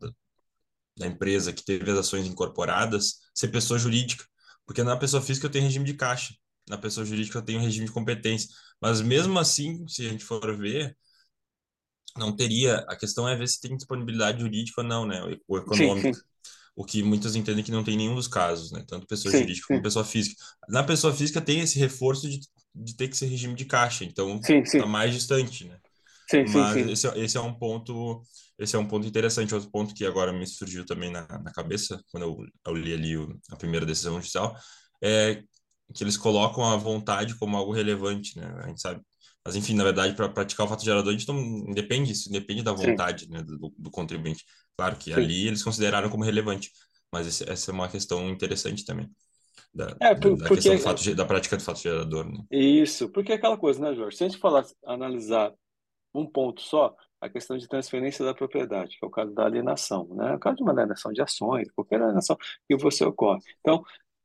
da 0.97 1.07
empresa 1.07 1.53
que 1.53 1.65
teve 1.65 1.91
as 1.91 1.99
ações 1.99 2.27
incorporadas, 2.27 3.19
ser 3.35 3.49
pessoa 3.49 3.79
jurídica. 3.79 4.25
Porque 4.65 4.83
na 4.83 4.97
pessoa 4.97 5.23
física 5.23 5.47
eu 5.47 5.51
tenho 5.51 5.65
regime 5.65 5.85
de 5.85 5.95
caixa, 5.95 6.35
na 6.69 6.77
pessoa 6.77 7.05
jurídica 7.05 7.39
eu 7.39 7.43
tenho 7.43 7.61
regime 7.61 7.87
de 7.87 7.93
competência. 7.93 8.49
Mas 8.81 9.01
mesmo 9.01 9.39
assim, 9.39 9.87
se 9.89 10.07
a 10.07 10.11
gente 10.11 10.25
for 10.25 10.57
ver, 10.57 10.97
não 12.17 12.35
teria. 12.35 12.79
A 12.89 12.97
questão 12.97 13.29
é 13.29 13.37
ver 13.37 13.49
se 13.49 13.61
tem 13.61 13.77
disponibilidade 13.77 14.41
jurídica 14.41 14.83
ou 14.83 14.87
não, 14.87 15.07
né? 15.07 15.21
O 15.47 15.57
econômico. 15.57 16.15
Sim, 16.15 16.15
sim 16.15 16.21
o 16.79 16.85
que 16.85 17.03
muitos 17.03 17.35
entendem 17.35 17.65
que 17.65 17.73
não 17.73 17.83
tem 17.83 17.97
nenhum 17.97 18.15
dos 18.15 18.29
casos, 18.29 18.71
né? 18.71 18.85
Tanto 18.87 19.05
pessoa 19.05 19.33
sim, 19.33 19.41
jurídica 19.41 19.67
sim. 19.67 19.75
como 19.75 19.83
pessoa 19.83 20.05
física. 20.05 20.37
Na 20.69 20.85
pessoa 20.85 21.13
física 21.13 21.41
tem 21.41 21.59
esse 21.59 21.77
reforço 21.77 22.31
de, 22.31 22.39
de 22.73 22.97
ter 22.97 23.09
que 23.09 23.17
ser 23.17 23.27
regime 23.27 23.57
de 23.57 23.65
caixa, 23.65 24.05
então 24.05 24.41
está 24.41 24.87
mais 24.87 25.13
distante, 25.13 25.65
né? 25.65 25.77
Sim, 26.31 26.45
Mas 26.47 26.75
sim, 26.75 26.85
sim. 26.85 26.93
Esse, 26.93 27.09
é, 27.09 27.19
esse 27.19 27.37
é 27.37 27.41
um 27.41 27.53
ponto 27.53 28.23
esse 28.61 28.77
é 28.77 28.79
um 28.79 28.87
ponto 28.87 29.07
interessante 29.09 29.55
outro 29.55 29.69
ponto 29.71 29.93
que 29.93 30.05
agora 30.05 30.33
me 30.33 30.47
surgiu 30.47 30.87
também 30.87 31.11
na, 31.11 31.27
na 31.27 31.53
cabeça 31.53 32.01
quando 32.13 32.23
eu, 32.25 32.37
eu 32.67 32.75
li 32.75 32.93
ali 32.93 33.17
o, 33.17 33.37
a 33.51 33.57
primeira 33.57 33.87
decisão 33.87 34.15
judicial 34.17 34.55
é 35.03 35.43
que 35.95 36.05
eles 36.05 36.17
colocam 36.17 36.65
a 36.65 36.77
vontade 36.77 37.35
como 37.39 37.57
algo 37.57 37.73
relevante 37.73 38.37
né 38.37 38.53
a 38.63 38.69
gente 38.69 38.81
sabe 38.81 39.01
mas 39.45 39.57
enfim 39.57 39.75
na 39.75 39.85
verdade 39.85 40.15
para 40.15 40.29
praticar 40.29 40.67
o 40.67 40.69
fato 40.69 40.85
gerador 40.85 41.13
a 41.13 41.17
gente 41.17 41.29
não 41.29 41.73
depende 41.73 42.13
isso 42.13 42.31
depende 42.31 42.63
da 42.63 42.73
vontade 42.73 43.29
né, 43.31 43.43
do, 43.43 43.73
do 43.77 43.91
contribuinte 43.91 44.45
Claro 44.79 44.97
que 44.97 45.13
Sim. 45.13 45.21
ali 45.21 45.49
eles 45.49 45.65
consideraram 45.65 46.09
como 46.09 46.23
relevante, 46.23 46.71
mas 47.13 47.27
esse, 47.27 47.51
essa 47.51 47.73
é 47.73 47.75
uma 47.75 47.89
questão 47.89 48.31
interessante 48.31 48.85
também. 48.85 49.11
Da, 49.75 49.97
é, 50.01 50.15
por, 50.15 50.37
da 50.37 50.47
porque, 50.47 50.71
questão 50.71 50.79
fato, 50.79 51.15
da 51.17 51.25
prática 51.25 51.57
do 51.57 51.63
fato 51.65 51.81
gerador. 51.81 52.25
Né? 52.31 52.45
Isso, 52.49 53.11
porque 53.11 53.33
é 53.33 53.35
aquela 53.35 53.59
coisa, 53.59 53.81
né, 53.81 53.93
Jorge? 53.97 54.17
Se 54.17 54.25
a 54.25 54.29
gente 54.29 54.41
falar, 54.41 54.65
analisar 54.87 55.53
um 56.15 56.25
ponto 56.25 56.63
só, 56.63 56.95
a 57.21 57.29
questão 57.29 57.59
de 57.59 57.67
transferência 57.67 58.25
da 58.25 58.33
propriedade, 58.33 58.97
que 58.97 59.05
é 59.05 59.09
o 59.09 59.11
caso 59.11 59.35
da 59.35 59.45
alienação, 59.45 60.07
né? 60.15 60.37
O 60.37 60.39
caso 60.39 60.59
de 60.59 60.63
uma 60.63 60.71
alienação 60.71 61.13
de 61.13 61.21
ações, 61.21 61.69
qualquer 61.73 62.01
alienação 62.01 62.37
que 62.69 62.77
você 62.77 63.05
ocorre. 63.05 63.41
Então, 63.59 63.83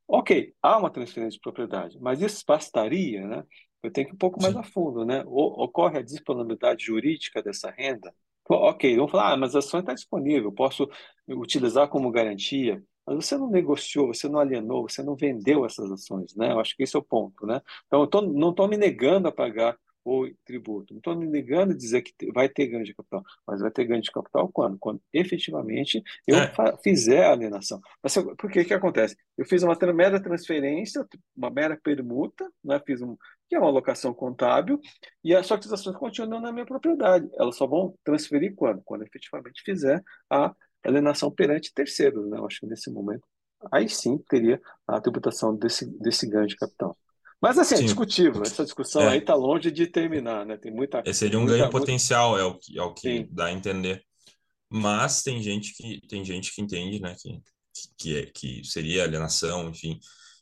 ok, 0.08 0.54
há 0.62 0.78
uma 0.78 0.92
transferência 0.92 1.38
de 1.38 1.42
propriedade, 1.42 1.98
mas 2.00 2.22
isso 2.22 2.44
bastaria, 2.48 3.26
né? 3.26 3.44
Eu 3.84 3.92
tenho 3.92 4.08
que 4.08 4.14
ir 4.14 4.16
um 4.16 4.18
pouco 4.18 4.42
mais 4.42 4.54
Sim. 4.54 4.60
a 4.60 4.64
fundo, 4.64 5.06
né? 5.06 5.24
O, 5.28 5.64
ocorre 5.64 6.00
a 6.00 6.02
disponibilidade 6.02 6.86
jurídica 6.86 7.44
dessa 7.44 7.70
renda, 7.70 8.14
Ok, 8.50 8.96
vamos 8.98 9.12
falar, 9.12 9.34
ah, 9.34 9.38
mas 9.38 9.56
a 9.56 9.60
ação 9.60 9.80
está 9.80 9.94
disponível, 9.94 10.52
posso 10.52 10.90
utilizar 11.30 11.88
como 11.88 12.12
garantia. 12.12 12.84
Mas 13.06 13.26
você 13.26 13.38
não 13.38 13.50
negociou, 13.50 14.08
você 14.08 14.28
não 14.28 14.40
alienou, 14.40 14.88
você 14.88 15.02
não 15.02 15.16
vendeu 15.16 15.66
essas 15.66 15.92
ações, 15.92 16.36
né? 16.36 16.52
Eu 16.52 16.60
acho 16.60 16.76
que 16.76 16.84
esse 16.84 16.96
é 16.96 17.00
o 17.00 17.04
ponto, 17.04 17.46
né? 17.46 17.62
Então, 17.88 18.02
eu 18.02 18.08
tô, 18.08 18.22
não 18.22 18.50
estou 18.52 18.68
me 18.68 18.78
negando 18.78 19.28
a 19.28 19.32
pagar 19.32 19.78
o 20.06 20.30
tributo, 20.46 20.94
não 20.94 21.00
estou 21.00 21.16
me 21.16 21.26
negando 21.26 21.74
a 21.74 21.78
dizer 21.78 22.02
que 22.02 22.32
vai 22.32 22.50
ter 22.50 22.68
ganho 22.68 22.84
de 22.84 22.94
capital, 22.94 23.24
mas 23.48 23.62
vai 23.62 23.72
ter 23.72 23.86
ganho 23.86 24.02
de 24.02 24.12
capital 24.12 24.50
quando? 24.52 24.78
Quando 24.78 25.02
efetivamente 25.14 26.04
eu 26.28 26.38
é. 26.38 26.52
fizer 26.84 27.24
a 27.26 27.32
alienação. 27.32 27.80
Mas 28.02 28.14
por 28.38 28.52
que 28.52 28.66
que 28.66 28.74
acontece? 28.74 29.16
Eu 29.38 29.46
fiz 29.46 29.64
uma 29.64 29.78
mera 29.94 30.22
transferência, 30.22 31.08
uma 31.36 31.50
mera 31.50 31.80
permuta, 31.82 32.50
né? 32.64 32.82
Fiz 32.86 33.02
um, 33.02 33.16
que 33.48 33.56
é 33.56 33.60
uma 33.60 33.70
alocação 33.70 34.14
contábil, 34.14 34.80
e 35.24 35.36
as 35.36 35.50
ações 35.52 35.96
continuam 35.96 36.42
na 36.42 36.52
minha 36.52 36.66
propriedade. 36.66 37.30
Elas 37.36 37.56
só 37.56 37.66
vão 37.66 37.96
transferir 38.04 38.54
quando? 38.56 38.82
Quando 38.84 39.04
efetivamente 39.04 39.62
fizer 39.64 40.04
a 40.30 40.54
alienação 40.84 41.32
perante 41.32 41.74
terceiros. 41.74 42.30
Né? 42.30 42.38
Eu 42.38 42.46
acho 42.46 42.60
que 42.60 42.68
nesse 42.68 42.92
momento, 42.92 43.24
aí 43.72 43.88
sim 43.88 44.18
teria 44.30 44.62
a 44.88 45.00
tributação 45.00 45.56
desse, 45.56 45.86
desse 46.00 46.28
ganho 46.28 46.48
de 46.48 46.58
capital. 46.58 46.98
Mas 47.44 47.60
assim, 47.60 47.74
é 47.74 47.78
sim. 47.80 47.84
é 47.84 47.88
discutível, 47.88 48.42
essa 48.42 48.64
discussão 48.64 49.02
é. 49.02 49.10
aí 49.10 49.18
está 49.18 49.36
longe 49.36 49.70
de 49.70 49.86
terminar, 49.86 50.46
né? 50.46 50.56
Tem 50.56 50.72
muita. 50.72 51.04
Esse 51.06 51.20
seria 51.20 51.38
um 51.38 51.42
muita, 51.42 51.58
ganho 51.58 51.70
potencial, 51.70 52.40
é 52.40 52.46
o 52.46 52.58
que, 52.58 52.80
é 52.80 52.82
o 52.82 52.94
que 52.94 53.28
dá 53.30 53.48
a 53.48 53.52
entender. 53.52 54.02
Mas 54.70 55.22
tem 55.24 55.44
gente 55.44 55.74
que 55.74 56.00
tem 56.08 56.24
gente 56.24 56.56
que 56.56 56.62
entende, 56.62 57.02
né, 57.02 57.14
que, 57.22 57.42
que, 57.98 58.18
é, 58.18 58.26
que 58.28 58.64
seria 58.64 59.04
alienação, 59.04 59.68
enfim. 59.68 60.00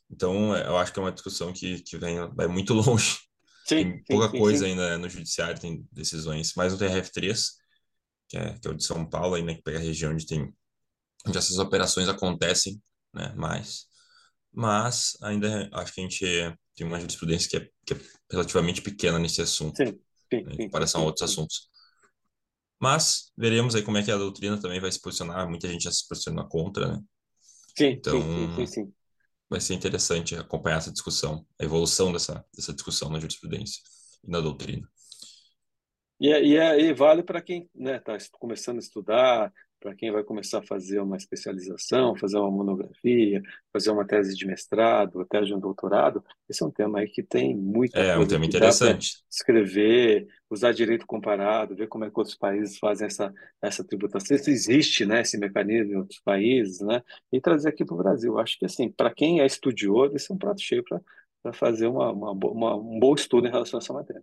Então, 0.08 0.54
é, 0.54 0.64
eu 0.64 0.76
acho 0.76 0.92
que 0.92 1.00
é 1.00 1.02
uma 1.02 1.10
discussão 1.10 1.52
que, 1.52 1.82
que 1.82 1.98
vem, 1.98 2.18
vai 2.36 2.46
muito 2.46 2.72
longe. 2.72 3.18
Sim, 3.66 3.82
tem 3.82 4.04
pouca 4.04 4.30
sim, 4.30 4.38
coisa 4.38 4.64
sim. 4.64 4.70
ainda 4.70 4.96
no 4.96 5.08
judiciário, 5.08 5.60
tem 5.60 5.84
decisões, 5.90 6.52
mas 6.56 6.72
no 6.72 6.78
TRF3, 6.78 7.36
que 8.28 8.36
é, 8.36 8.58
que 8.60 8.68
é 8.68 8.70
o 8.70 8.74
de 8.74 8.84
São 8.84 9.04
Paulo, 9.04 9.34
ainda 9.34 9.52
que 9.52 9.62
pega 9.62 9.78
a 9.78 9.82
região 9.82 10.12
onde 10.12 10.24
tem 10.24 10.54
onde 11.26 11.36
essas 11.36 11.58
operações 11.58 12.08
acontecem, 12.08 12.80
né, 13.12 13.34
mais. 13.36 13.86
Mas 14.52 15.16
ainda 15.20 15.68
acho 15.72 15.92
que 15.92 16.00
a 16.00 16.04
gente 16.04 16.56
tem 16.74 16.86
uma 16.86 17.00
jurisprudência 17.00 17.48
que 17.48 17.56
é, 17.56 17.70
que 17.86 17.94
é 17.94 18.06
relativamente 18.30 18.82
pequena 18.82 19.18
nesse 19.18 19.40
assunto, 19.42 19.76
sim, 19.76 19.98
sim, 20.32 20.42
né, 20.44 20.54
em 20.54 20.56
comparação 20.64 21.02
a 21.02 21.04
outros 21.04 21.30
assuntos. 21.30 21.68
Mas 22.80 23.32
veremos 23.36 23.74
aí 23.74 23.82
como 23.82 23.98
é 23.98 24.02
que 24.02 24.10
a 24.10 24.16
doutrina 24.16 24.60
também 24.60 24.80
vai 24.80 24.90
se 24.90 25.00
posicionar. 25.00 25.48
Muita 25.48 25.68
gente 25.68 25.84
já 25.84 25.92
se 25.92 26.06
posiciona 26.08 26.44
contra, 26.48 26.92
né? 26.92 27.00
Sim, 27.78 27.90
então, 27.90 28.20
sim, 28.20 28.56
sim, 28.56 28.66
sim 28.66 28.92
vai 29.52 29.60
ser 29.60 29.74
interessante 29.74 30.34
acompanhar 30.34 30.78
essa 30.78 30.90
discussão, 30.90 31.46
a 31.60 31.64
evolução 31.64 32.10
dessa, 32.10 32.42
dessa 32.56 32.72
discussão 32.72 33.10
na 33.10 33.20
jurisprudência 33.20 33.82
e 34.24 34.30
na 34.30 34.40
doutrina. 34.40 34.88
E, 36.18 36.32
é, 36.32 36.42
e, 36.42 36.56
é, 36.56 36.80
e 36.80 36.94
vale 36.94 37.22
para 37.22 37.42
quem 37.42 37.64
está 37.64 37.78
né, 37.78 37.98
tá 37.98 38.16
começando 38.32 38.76
a 38.76 38.80
estudar, 38.80 39.52
para 39.82 39.96
quem 39.96 40.12
vai 40.12 40.22
começar 40.22 40.60
a 40.60 40.62
fazer 40.62 41.00
uma 41.00 41.16
especialização, 41.16 42.16
fazer 42.16 42.38
uma 42.38 42.50
monografia, 42.50 43.42
fazer 43.72 43.90
uma 43.90 44.06
tese 44.06 44.36
de 44.36 44.46
mestrado, 44.46 45.20
até 45.20 45.42
de 45.42 45.52
um 45.52 45.58
doutorado, 45.58 46.24
esse 46.48 46.62
é 46.62 46.66
um 46.66 46.70
tema 46.70 47.00
aí 47.00 47.08
que 47.08 47.22
tem 47.22 47.56
muita 47.56 47.98
é, 47.98 48.14
coisa 48.14 48.20
um 48.20 48.26
tema 48.26 48.46
interessante. 48.46 49.16
escrever, 49.28 50.28
usar 50.48 50.72
direito 50.72 51.04
comparado, 51.04 51.74
ver 51.74 51.88
como 51.88 52.04
é 52.04 52.10
que 52.10 52.18
outros 52.18 52.36
países 52.36 52.78
fazem 52.78 53.06
essa, 53.08 53.34
essa 53.60 53.82
tributação, 53.82 54.38
se 54.38 54.50
existe 54.50 55.04
né, 55.04 55.22
esse 55.22 55.36
mecanismo 55.36 55.94
em 55.94 55.96
outros 55.96 56.20
países, 56.20 56.80
né, 56.80 57.02
e 57.32 57.40
trazer 57.40 57.70
aqui 57.70 57.84
para 57.84 57.94
o 57.94 57.98
Brasil. 57.98 58.38
Acho 58.38 58.56
que, 58.58 58.64
assim, 58.64 58.88
para 58.88 59.12
quem 59.12 59.40
é 59.40 59.46
estudioso, 59.46 60.14
esse 60.14 60.30
é 60.30 60.34
um 60.34 60.38
prato 60.38 60.60
cheio 60.60 60.84
para 60.84 61.52
fazer 61.52 61.88
uma, 61.88 62.12
uma, 62.12 62.30
uma, 62.30 62.76
um 62.76 63.00
bom 63.00 63.14
estudo 63.14 63.48
em 63.48 63.50
relação 63.50 63.80
a 63.80 63.82
essa 63.82 63.92
matéria. 63.92 64.22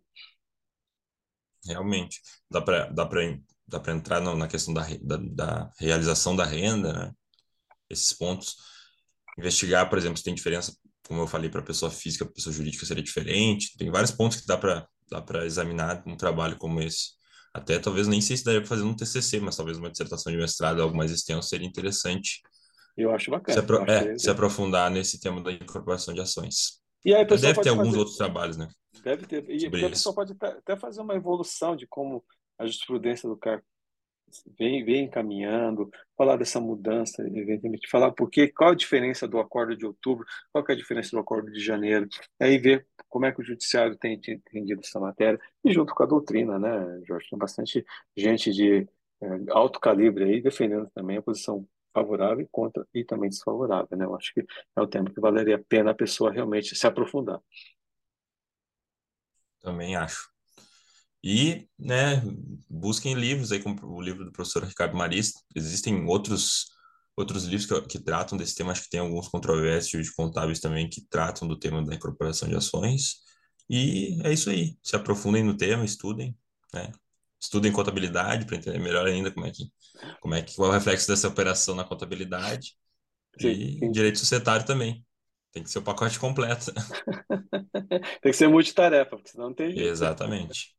Realmente, 1.65 2.21
dá 2.49 2.61
para 2.61 2.85
dá 2.85 3.05
dá 3.69 3.79
para 3.79 3.93
entrar 3.93 4.19
no, 4.19 4.35
na 4.35 4.47
questão 4.47 4.73
da, 4.73 4.85
da, 5.01 5.17
da, 5.17 5.71
realização 5.79 6.35
da 6.35 6.45
renda, 6.45 6.91
né? 6.93 7.11
Esses 7.89 8.13
pontos. 8.13 8.55
Investigar, 9.37 9.89
por 9.89 9.97
exemplo, 9.97 10.17
se 10.17 10.23
tem 10.23 10.33
diferença, 10.33 10.75
como 11.07 11.21
eu 11.21 11.27
falei, 11.27 11.49
para 11.49 11.61
pessoa 11.61 11.89
física, 11.89 12.25
para 12.25 12.33
pessoa 12.33 12.53
jurídica 12.53 12.85
seria 12.85 13.03
diferente. 13.03 13.77
Tem 13.77 13.89
vários 13.89 14.11
pontos 14.11 14.41
que 14.41 14.47
dá 14.47 14.57
para 14.57 14.87
dá 15.09 15.21
para 15.21 15.45
examinar 15.45 16.03
num 16.05 16.15
trabalho 16.15 16.57
como 16.57 16.79
esse. 16.81 17.17
Até 17.53 17.79
talvez 17.79 18.07
nem 18.07 18.21
sei 18.21 18.37
se 18.37 18.43
daria 18.43 18.61
para 18.61 18.69
fazer 18.69 18.83
um 18.83 18.95
TCC, 18.95 19.39
mas 19.39 19.57
talvez 19.57 19.77
uma 19.77 19.89
dissertação 19.89 20.31
de 20.31 20.37
mestrado, 20.37 20.81
algo 20.81 20.95
mais 20.95 21.11
extenso, 21.11 21.49
seria 21.49 21.67
interessante. 21.67 22.41
Eu 22.95 23.11
acho 23.11 23.31
bacana. 23.31 23.53
Se, 23.53 23.59
apro 23.59 23.89
é, 23.89 24.17
se 24.17 24.29
aprofundar 24.29 24.91
nesse 24.91 25.19
tema 25.19 25.41
da 25.41 25.51
incorporação 25.51 26.13
de 26.13 26.21
ações. 26.21 26.79
E 27.03 27.13
aí, 27.13 27.25
Deve 27.25 27.41
ter 27.41 27.55
fazer... 27.55 27.69
alguns 27.69 27.95
outros 27.95 28.17
trabalhos, 28.17 28.57
né? 28.57 28.67
Deve 29.03 29.25
ter. 29.25 29.49
E 29.49 29.65
a 29.65 29.89
pessoa 29.89 30.13
pode 30.13 30.35
até 30.39 30.75
fazer 30.75 31.01
uma 31.01 31.15
evolução 31.15 31.75
de 31.75 31.87
como 31.87 32.23
a 32.59 32.65
jurisprudência 32.65 33.27
do 33.27 33.37
CAR 33.37 33.63
vem, 34.57 34.83
vem 34.83 35.09
caminhando, 35.09 35.89
falar 36.17 36.37
dessa 36.37 36.59
mudança, 36.59 37.23
eventualmente, 37.27 37.89
falar 37.89 38.11
porque, 38.11 38.49
qual 38.49 38.71
a 38.71 38.75
diferença 38.75 39.27
do 39.27 39.39
acordo 39.39 39.75
de 39.75 39.85
outubro, 39.85 40.25
qual 40.51 40.63
é 40.67 40.73
a 40.73 40.75
diferença 40.75 41.11
do 41.11 41.19
acordo 41.19 41.51
de 41.51 41.59
janeiro, 41.59 42.07
aí 42.39 42.57
ver 42.57 42.87
como 43.07 43.25
é 43.25 43.31
que 43.31 43.41
o 43.41 43.43
judiciário 43.43 43.97
tem 43.97 44.13
entendido 44.13 44.81
essa 44.83 44.99
matéria, 44.99 45.39
e 45.63 45.71
junto 45.71 45.93
com 45.95 46.03
a 46.03 46.05
doutrina, 46.05 46.59
né, 46.59 47.01
Jorge? 47.07 47.27
Tem 47.29 47.39
bastante 47.39 47.85
gente 48.15 48.51
de 48.51 48.87
é, 49.21 49.27
alto 49.51 49.79
calibre 49.79 50.25
aí 50.25 50.41
defendendo 50.41 50.89
também 50.93 51.17
a 51.17 51.21
posição 51.21 51.67
favorável 51.93 52.41
e 52.41 52.47
contra 52.51 52.85
e 52.93 53.03
também 53.03 53.29
desfavorável, 53.29 53.97
né? 53.97 54.05
Eu 54.05 54.15
acho 54.15 54.33
que 54.33 54.41
é 54.75 54.81
o 54.81 54.87
tempo 54.87 55.11
que 55.11 55.19
valeria 55.19 55.55
a 55.55 55.63
pena 55.67 55.91
a 55.91 55.95
pessoa 55.95 56.31
realmente 56.31 56.75
se 56.75 56.85
aprofundar. 56.87 57.41
Também 59.59 59.95
acho. 59.95 60.31
E, 61.23 61.67
né, 61.77 62.23
busquem 62.69 63.13
livros 63.13 63.51
aí, 63.51 63.61
como 63.61 63.77
o 63.83 64.01
livro 64.01 64.23
do 64.23 64.31
professor 64.31 64.63
Ricardo 64.63 64.95
Maris. 64.95 65.33
Existem 65.55 66.05
outros 66.05 66.67
outros 67.19 67.43
livros 67.43 67.65
que, 67.65 67.81
que, 67.81 67.99
tratam 67.99 68.37
desse 68.37 68.55
tema, 68.55 68.71
acho 68.71 68.83
que 68.83 68.89
tem 68.89 69.01
alguns 69.01 69.27
controvérsios 69.27 70.05
de 70.05 70.15
contábeis 70.15 70.61
também 70.61 70.89
que 70.89 71.01
tratam 71.01 71.47
do 71.47 71.59
tema 71.59 71.83
da 71.85 71.93
incorporação 71.93 72.47
de 72.47 72.55
ações. 72.55 73.17
E 73.69 74.17
é 74.23 74.31
isso 74.31 74.49
aí. 74.49 74.77
Se 74.81 74.95
aprofundem 74.95 75.43
no 75.43 75.55
tema, 75.55 75.83
estudem, 75.83 76.33
né? 76.73 76.91
Estudem 77.39 77.71
contabilidade 77.71 78.45
para 78.45 78.55
entender 78.55 78.79
melhor 78.79 79.05
ainda 79.05 79.31
como 79.31 79.45
é 79.45 79.51
que 79.51 79.69
como 80.21 80.33
é 80.33 80.41
que 80.41 80.55
qual 80.55 80.69
é 80.69 80.71
o 80.71 80.73
reflexo 80.75 81.07
dessa 81.07 81.27
operação 81.27 81.75
na 81.75 81.83
contabilidade. 81.83 82.77
Sim, 83.39 83.49
e 83.49 83.79
sim. 83.79 83.91
direito 83.91 84.19
societário 84.19 84.65
também. 84.65 85.05
Tem 85.51 85.63
que 85.63 85.69
ser 85.69 85.79
o 85.79 85.83
pacote 85.83 86.19
completo. 86.19 86.71
tem 88.21 88.31
que 88.31 88.33
ser 88.33 88.47
multitarefa, 88.47 89.11
porque 89.11 89.29
senão 89.29 89.47
não 89.47 89.53
tem 89.53 89.71
jeito. 89.71 89.89
Exatamente. 89.89 90.75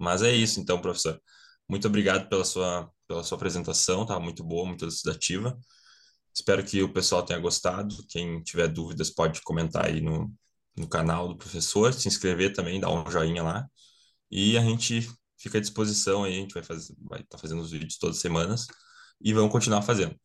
Mas 0.00 0.22
é 0.22 0.32
isso, 0.32 0.60
então, 0.60 0.80
professor. 0.80 1.20
Muito 1.68 1.86
obrigado 1.86 2.28
pela 2.28 2.44
sua, 2.44 2.90
pela 3.06 3.22
sua 3.22 3.36
apresentação, 3.36 4.06
tá 4.06 4.18
muito 4.18 4.42
boa, 4.42 4.66
muito 4.66 4.84
elucidativa. 4.84 5.58
Espero 6.34 6.64
que 6.64 6.82
o 6.82 6.92
pessoal 6.92 7.22
tenha 7.22 7.38
gostado. 7.38 7.94
Quem 8.08 8.42
tiver 8.42 8.68
dúvidas 8.68 9.10
pode 9.10 9.42
comentar 9.42 9.86
aí 9.86 10.00
no, 10.00 10.32
no 10.76 10.88
canal 10.88 11.28
do 11.28 11.36
professor, 11.36 11.92
se 11.92 12.08
inscrever 12.08 12.54
também, 12.54 12.80
dar 12.80 12.90
um 12.90 13.08
joinha 13.10 13.42
lá. 13.42 13.66
E 14.30 14.56
a 14.56 14.62
gente 14.62 15.06
fica 15.38 15.58
à 15.58 15.60
disposição 15.60 16.24
aí, 16.24 16.38
a 16.38 16.40
gente 16.40 16.54
vai 16.54 16.62
fazer, 16.62 16.94
vai 16.98 17.20
estar 17.20 17.36
tá 17.36 17.38
fazendo 17.38 17.60
os 17.60 17.70
vídeos 17.70 17.98
todas 17.98 18.16
as 18.16 18.22
semanas 18.22 18.66
e 19.20 19.34
vamos 19.34 19.52
continuar 19.52 19.82
fazendo. 19.82 20.16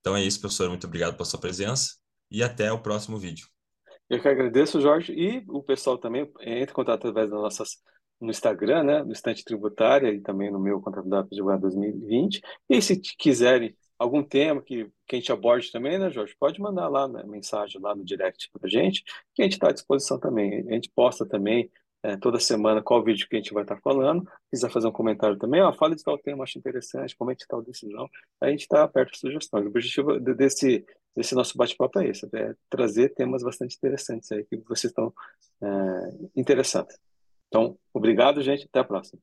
Então 0.00 0.16
é 0.16 0.22
isso, 0.22 0.40
professor. 0.40 0.68
Muito 0.68 0.86
obrigado 0.86 1.14
pela 1.14 1.24
sua 1.24 1.40
presença 1.40 1.94
e 2.30 2.42
até 2.42 2.70
o 2.72 2.80
próximo 2.80 3.18
vídeo. 3.18 3.48
Eu 4.08 4.20
que 4.22 4.28
agradeço, 4.28 4.80
Jorge, 4.80 5.12
e 5.12 5.44
o 5.48 5.62
pessoal 5.62 5.98
também 5.98 6.30
entre 6.40 6.70
em 6.70 6.74
contato 6.74 7.08
através 7.08 7.30
das 7.30 7.40
nossas 7.40 7.78
no 8.20 8.30
Instagram, 8.30 8.84
né, 8.84 9.02
no 9.02 9.12
Estante 9.12 9.44
Tributária 9.44 10.12
e 10.12 10.20
também 10.20 10.50
no 10.50 10.60
meu 10.60 10.80
Contabilidade 10.80 11.28
Advogado 11.32 11.62
2020. 11.62 12.40
E 12.68 12.80
se 12.80 13.00
quiserem 13.00 13.76
algum 13.98 14.22
tema 14.22 14.62
que, 14.62 14.90
que 15.06 15.16
a 15.16 15.18
gente 15.18 15.32
aborde 15.32 15.70
também, 15.70 15.98
né, 15.98 16.10
Jorge, 16.10 16.34
pode 16.38 16.60
mandar 16.60 16.88
lá 16.88 17.06
na 17.06 17.24
mensagem, 17.24 17.80
lá 17.80 17.94
no 17.94 18.04
direct 18.04 18.50
para 18.52 18.66
a 18.66 18.70
gente, 18.70 19.02
que 19.34 19.42
a 19.42 19.44
gente 19.44 19.54
está 19.54 19.68
à 19.68 19.72
disposição 19.72 20.18
também. 20.18 20.66
A 20.68 20.74
gente 20.74 20.90
posta 20.94 21.26
também 21.26 21.70
é, 22.02 22.16
toda 22.18 22.38
semana 22.38 22.82
qual 22.82 23.02
vídeo 23.02 23.26
que 23.28 23.36
a 23.36 23.38
gente 23.38 23.54
vai 23.54 23.62
estar 23.62 23.76
tá 23.76 23.80
falando. 23.80 24.22
Se 24.24 24.50
quiser 24.50 24.70
fazer 24.70 24.86
um 24.88 24.92
comentário 24.92 25.38
também, 25.38 25.62
ó, 25.62 25.72
fala 25.72 25.96
de 25.96 26.02
tal 26.02 26.18
tema, 26.18 26.44
acho 26.44 26.58
interessante, 26.58 27.16
comente 27.16 27.46
tal 27.48 27.62
decisão. 27.62 28.08
A 28.40 28.50
gente 28.50 28.60
está 28.60 28.84
aberto 28.84 29.14
a 29.14 29.18
sugestões. 29.18 29.64
O 29.64 29.68
objetivo 29.68 30.20
desse, 30.20 30.84
desse 31.16 31.34
nosso 31.34 31.56
bate-papo 31.56 32.00
é 32.00 32.08
esse, 32.08 32.28
é 32.34 32.54
trazer 32.68 33.14
temas 33.14 33.42
bastante 33.42 33.76
interessantes 33.76 34.30
aí 34.32 34.44
que 34.44 34.56
vocês 34.68 34.90
estão 34.90 35.12
é, 35.62 36.28
interessados. 36.36 36.94
Então, 37.54 37.78
obrigado, 37.92 38.42
gente. 38.42 38.64
Até 38.66 38.80
a 38.80 38.84
próxima. 38.84 39.20